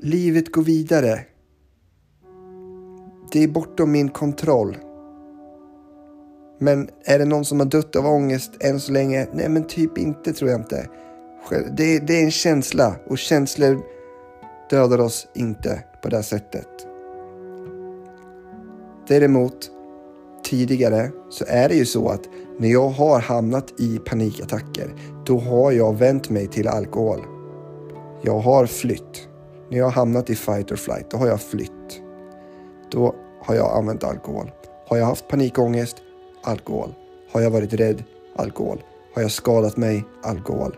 Livet 0.00 0.52
går 0.52 0.62
vidare. 0.62 1.20
Det 3.32 3.44
är 3.44 3.48
bortom 3.48 3.92
min 3.92 4.08
kontroll. 4.08 4.76
Men 6.58 6.88
är 7.04 7.18
det 7.18 7.24
någon 7.24 7.44
som 7.44 7.60
har 7.60 7.66
dött 7.66 7.96
av 7.96 8.06
ångest 8.06 8.52
än 8.60 8.80
så 8.80 8.92
länge? 8.92 9.26
Nej, 9.32 9.48
men 9.48 9.66
typ 9.66 9.98
inte 9.98 10.32
tror 10.32 10.50
jag 10.50 10.60
inte. 10.60 10.88
Det, 11.76 11.98
det 11.98 12.20
är 12.20 12.24
en 12.24 12.30
känsla 12.30 12.96
och 13.06 13.18
känslor 13.18 13.82
dödar 14.70 15.00
oss 15.00 15.28
inte 15.34 15.84
på 16.02 16.08
det 16.08 16.22
sättet. 16.22 16.68
Däremot 19.08 19.70
tidigare 20.44 21.10
så 21.30 21.44
är 21.48 21.68
det 21.68 21.74
ju 21.74 21.86
så 21.86 22.08
att 22.08 22.22
när 22.58 22.68
jag 22.68 22.88
har 22.88 23.20
hamnat 23.20 23.80
i 23.80 23.98
panikattacker 23.98 24.94
då 25.26 25.38
har 25.38 25.72
jag 25.72 25.98
vänt 25.98 26.30
mig 26.30 26.46
till 26.46 26.68
alkohol. 26.68 27.20
Jag 28.22 28.38
har 28.38 28.66
flytt. 28.66 29.28
När 29.70 29.78
jag 29.78 29.84
har 29.84 29.92
hamnat 29.92 30.30
i 30.30 30.34
fight 30.34 30.72
or 30.72 30.76
flight 30.76 31.10
då 31.10 31.16
har 31.16 31.26
jag 31.26 31.40
flytt. 31.40 32.02
Då 32.90 33.14
har 33.42 33.54
jag 33.54 33.76
använt 33.78 34.04
alkohol. 34.04 34.50
Har 34.88 34.96
jag 34.96 35.06
haft 35.06 35.28
panikångest? 35.28 35.96
Alkohol. 36.48 36.94
Har 37.32 37.40
jag 37.40 37.50
varit 37.50 37.74
rädd? 37.74 38.04
Alkohol. 38.36 38.82
Har 39.14 39.22
jag 39.22 39.30
skadat 39.30 39.76
mig? 39.76 40.04
Alkohol. 40.22 40.76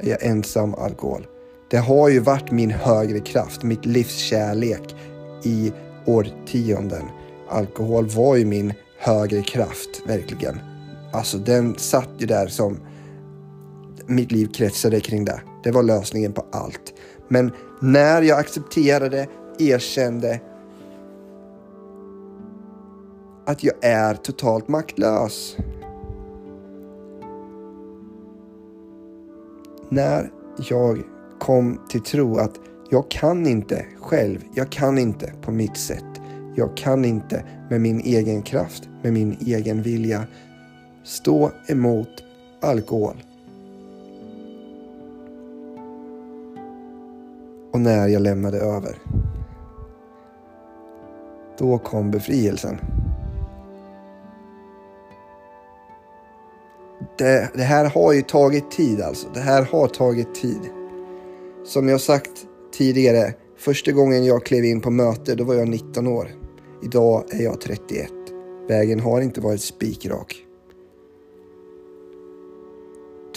Är 0.00 0.08
jag 0.08 0.22
ensam? 0.22 0.74
Alkohol. 0.74 1.26
Det 1.70 1.76
har 1.76 2.08
ju 2.08 2.18
varit 2.20 2.50
min 2.50 2.70
högre 2.70 3.20
kraft, 3.20 3.62
mitt 3.62 3.86
livs 3.86 4.16
kärlek 4.16 4.96
i 5.42 5.72
årtionden. 6.06 7.02
Alkohol 7.48 8.06
var 8.06 8.36
ju 8.36 8.44
min 8.44 8.74
högre 8.98 9.42
kraft, 9.42 10.02
verkligen. 10.06 10.60
Alltså 11.12 11.38
den 11.38 11.74
satt 11.78 12.10
ju 12.18 12.26
där 12.26 12.46
som 12.46 12.80
mitt 14.06 14.32
liv 14.32 14.46
kretsade 14.46 15.00
kring 15.00 15.24
det. 15.24 15.40
Det 15.64 15.70
var 15.70 15.82
lösningen 15.82 16.32
på 16.32 16.46
allt. 16.52 16.94
Men 17.28 17.52
när 17.80 18.22
jag 18.22 18.38
accepterade, 18.38 19.26
erkände 19.58 20.40
att 23.48 23.64
jag 23.64 23.74
är 23.80 24.14
totalt 24.14 24.68
maktlös. 24.68 25.56
När 29.88 30.30
jag 30.68 31.02
kom 31.38 31.80
till 31.88 32.02
tro 32.02 32.36
att 32.36 32.60
jag 32.90 33.10
kan 33.10 33.46
inte 33.46 33.84
själv, 34.00 34.44
jag 34.54 34.70
kan 34.70 34.98
inte 34.98 35.32
på 35.42 35.50
mitt 35.50 35.76
sätt. 35.76 36.04
Jag 36.54 36.76
kan 36.76 37.04
inte 37.04 37.44
med 37.70 37.80
min 37.80 38.00
egen 38.00 38.42
kraft, 38.42 38.88
med 39.02 39.12
min 39.12 39.36
egen 39.40 39.82
vilja 39.82 40.24
stå 41.04 41.50
emot 41.66 42.24
alkohol. 42.60 43.24
Och 47.72 47.80
när 47.80 48.08
jag 48.08 48.22
lämnade 48.22 48.58
över, 48.58 48.98
då 51.58 51.78
kom 51.78 52.10
befrielsen. 52.10 52.78
Det, 57.18 57.42
eh, 57.42 57.48
det, 57.54 57.62
här 57.62 57.84
har 57.84 58.12
ju 58.12 58.22
tagit 58.22 58.70
tid 58.70 59.00
alltså. 59.00 59.28
Det 59.34 59.40
här 59.40 59.62
har 59.62 59.88
tagit 59.88 60.34
tid. 60.34 60.60
Som 61.64 61.88
jag 61.88 62.00
sagt 62.00 62.30
tidigare, 62.72 63.34
första 63.58 63.92
gången 63.92 64.24
jag 64.24 64.44
klev 64.44 64.64
in 64.64 64.80
på 64.80 64.90
möte 64.90 65.34
då 65.34 65.44
var 65.44 65.54
jag 65.54 65.68
19 65.68 66.06
år. 66.06 66.28
Idag 66.82 67.24
är 67.30 67.42
jag 67.42 67.60
31. 67.60 68.10
Vägen 68.68 69.00
har 69.00 69.20
inte 69.20 69.40
varit 69.40 69.60
spikrak. 69.60 70.44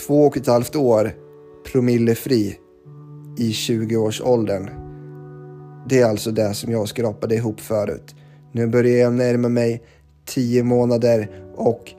Två 0.08 0.26
och 0.26 0.38
ett 0.38 0.48
halvt 0.48 0.76
år 0.76 1.12
promillefri 1.72 2.58
i 3.38 3.52
20-årsåldern. 3.52 4.70
Det 5.90 6.00
är 6.00 6.06
alltså 6.06 6.32
det 6.32 6.54
som 6.54 6.72
jag 6.72 6.88
skrapade 6.88 7.36
ihop 7.36 7.60
förut. 7.60 8.16
Nu 8.52 8.68
börjar 8.68 8.98
jag 8.98 9.14
närma 9.14 9.50
mig 9.50 9.84
10 10.26 10.64
månader 10.64 11.46
och 11.56 11.94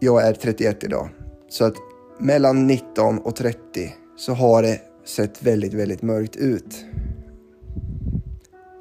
jag 0.00 0.26
är 0.26 0.32
31 0.32 0.84
idag. 0.84 1.08
Så 1.48 1.64
att 1.64 1.74
mellan 2.18 2.66
19 2.66 3.18
och 3.18 3.36
30 3.36 3.94
så 4.16 4.32
har 4.32 4.62
det 4.62 4.80
sett 5.06 5.42
väldigt, 5.42 5.74
väldigt 5.74 6.02
mörkt 6.02 6.36
ut. 6.36 6.84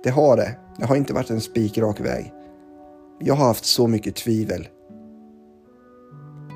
Det 0.03 0.10
har 0.10 0.38
det. 0.38 0.56
Det 0.80 0.86
har 0.86 0.95
inte 0.95 1.13
varit 1.13 1.30
en 1.30 1.41
spikrak 1.41 1.99
väg. 1.99 2.34
Jag 3.19 3.36
har 3.36 3.45
haft 3.45 3.65
så 3.65 3.88
mycket 3.88 4.15
tvivel. 4.15 4.67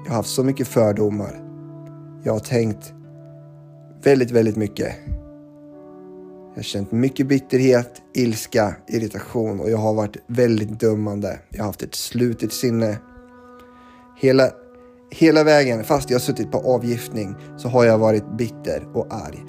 Jag 0.03 0.11
har 0.11 0.15
haft 0.15 0.29
så 0.29 0.43
mycket 0.43 0.67
fördomar. 0.67 1.41
Jag 2.23 2.33
har 2.33 2.39
tänkt 2.39 2.93
väldigt, 4.03 4.31
väldigt 4.31 4.55
mycket. 4.55 4.95
Jag 6.49 6.55
har 6.55 6.63
känt 6.63 6.91
mycket 6.91 7.27
bitterhet, 7.27 8.01
ilska, 8.13 8.75
irritation 8.87 9.59
och 9.59 9.69
jag 9.69 9.77
har 9.77 9.93
varit 9.93 10.17
väldigt 10.27 10.79
dömande. 10.79 11.39
Jag 11.49 11.59
har 11.59 11.65
haft 11.65 11.83
ett 11.83 11.95
slutet 11.95 12.53
sinne. 12.53 12.97
Hela, 14.21 14.51
hela 15.09 15.43
vägen, 15.43 15.83
fast 15.83 16.09
jag 16.09 16.15
har 16.15 16.21
suttit 16.21 16.51
på 16.51 16.57
avgiftning, 16.57 17.35
så 17.57 17.67
har 17.67 17.85
jag 17.85 17.97
varit 17.97 18.37
bitter 18.37 18.87
och 18.93 19.13
arg. 19.13 19.43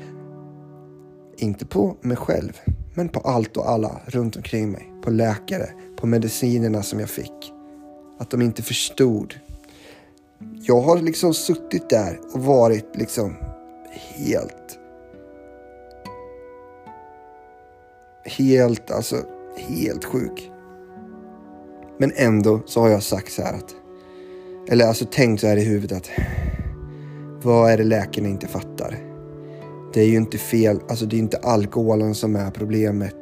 Inte 1.37 1.67
på 1.67 1.97
mig 2.01 2.17
själv, 2.17 2.61
men 2.95 3.09
på 3.09 3.21
allt 3.21 3.57
och 3.57 3.71
alla 3.71 4.01
runt 4.07 4.37
omkring 4.37 4.71
mig. 4.71 4.93
På 5.03 5.11
läkare, 5.11 5.69
på 5.97 6.07
medicinerna 6.07 6.83
som 6.83 7.01
jag 7.01 7.11
fick. 7.11 7.53
Att 8.19 8.31
de 8.31 8.43
inte 8.43 8.63
förstod. 8.63 9.35
Jag 10.63 10.81
har 10.81 10.99
liksom 10.99 11.35
suttit 11.35 11.91
där 11.91 12.21
och 12.33 12.41
varit 12.41 12.97
liksom 12.97 13.37
helt... 14.15 14.79
Helt, 18.25 18.91
alltså 18.91 19.17
helt 19.57 20.05
sjuk. 20.05 20.51
Men 21.99 22.13
ändå 22.17 22.61
så 22.67 22.81
har 22.81 22.89
jag 22.89 23.03
sagt 23.03 23.33
så 23.33 23.43
här 23.43 23.55
att... 23.55 23.82
Eller 24.69 24.87
alltså 24.87 25.05
tänkt 25.05 25.41
så 25.41 25.47
här 25.47 25.57
i 25.57 25.65
huvudet 25.65 25.97
att... 25.97 26.11
Vad 27.43 27.71
är 27.71 27.79
det 27.79 27.85
läkarna 27.85 28.29
inte 28.29 28.47
fattar? 28.47 28.99
Det 29.95 30.01
är 30.01 30.07
ju 30.07 30.17
inte 30.17 30.39
fel, 30.39 30.81
alltså 30.89 31.07
det 31.07 31.17
är 31.17 31.19
inte 31.19 31.37
alkoholen 31.37 32.15
som 32.15 32.37
är 32.37 32.51
problemet. 32.51 33.17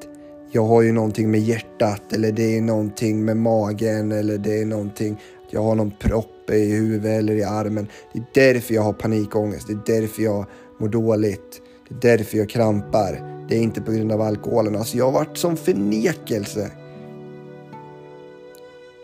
Jag 0.52 0.64
har 0.64 0.82
ju 0.82 0.92
någonting 0.92 1.30
med 1.30 1.40
hjärtat 1.40 2.12
eller 2.12 2.32
det 2.32 2.56
är 2.56 2.60
någonting 2.60 3.24
med 3.24 3.36
magen 3.36 4.12
eller 4.12 4.38
det 4.38 4.60
är 4.60 4.66
någonting, 4.66 5.20
jag 5.50 5.62
har 5.62 5.74
någon 5.74 5.92
propp 5.98 6.50
i 6.50 6.72
huvudet 6.72 7.18
eller 7.18 7.34
i 7.34 7.42
armen. 7.42 7.88
Det 8.12 8.18
är 8.18 8.52
därför 8.52 8.74
jag 8.74 8.82
har 8.82 8.92
panikångest, 8.92 9.66
det 9.66 9.72
är 9.72 10.00
därför 10.00 10.22
jag 10.22 10.46
mår 10.78 10.88
dåligt. 10.88 11.62
Det 11.88 12.08
är 12.08 12.18
därför 12.18 12.38
jag 12.38 12.48
krampar. 12.48 13.44
Det 13.48 13.56
är 13.56 13.60
inte 13.60 13.80
på 13.80 13.92
grund 13.92 14.12
av 14.12 14.20
alkoholen. 14.20 14.76
Alltså 14.76 14.96
jag 14.96 15.04
har 15.04 15.12
varit 15.12 15.36
som 15.36 15.56
förnekelse. 15.56 16.70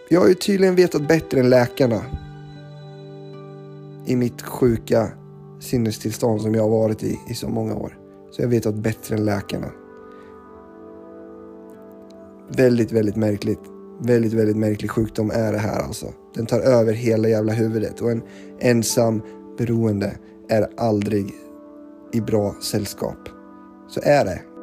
Jag 0.09 0.21
har 0.21 0.29
ju 0.29 0.35
tydligen 0.35 0.75
vetat 0.75 1.09
bättre 1.09 1.41
än 1.41 1.51
läkarna. 1.51 2.03
I 4.07 4.17
mitt 4.17 4.43
sjuka 4.43 5.09
sinnestillstånd 5.61 6.41
som 6.41 6.55
jag 6.55 6.63
har 6.63 6.71
varit 6.71 7.03
i 7.03 7.21
i 7.29 7.35
så 7.35 7.49
många 7.49 7.75
år. 7.75 7.99
Så 8.31 8.43
jag 8.43 8.49
vet 8.49 8.67
att 8.67 8.75
bättre 8.75 9.17
än 9.17 9.25
läkarna. 9.25 9.67
Väldigt, 12.57 12.93
väldigt 12.93 13.17
märkligt. 13.17 13.61
Väldigt, 14.01 14.33
väldigt 14.33 14.57
märklig 14.57 14.91
sjukdom 14.91 15.31
är 15.31 15.53
det 15.53 15.59
här 15.59 15.81
alltså. 15.81 16.07
Den 16.35 16.47
tar 16.47 16.61
över 16.61 16.93
hela 16.93 17.29
jävla 17.29 17.53
huvudet 17.53 18.01
och 18.01 18.11
en 18.11 18.23
ensam 18.61 19.23
beroende 19.59 20.17
är 20.49 20.69
aldrig 20.77 21.35
i 22.13 22.21
bra 22.21 22.55
sällskap. 22.63 23.29
Så 23.89 24.01
är 24.03 24.25
det. 24.25 24.56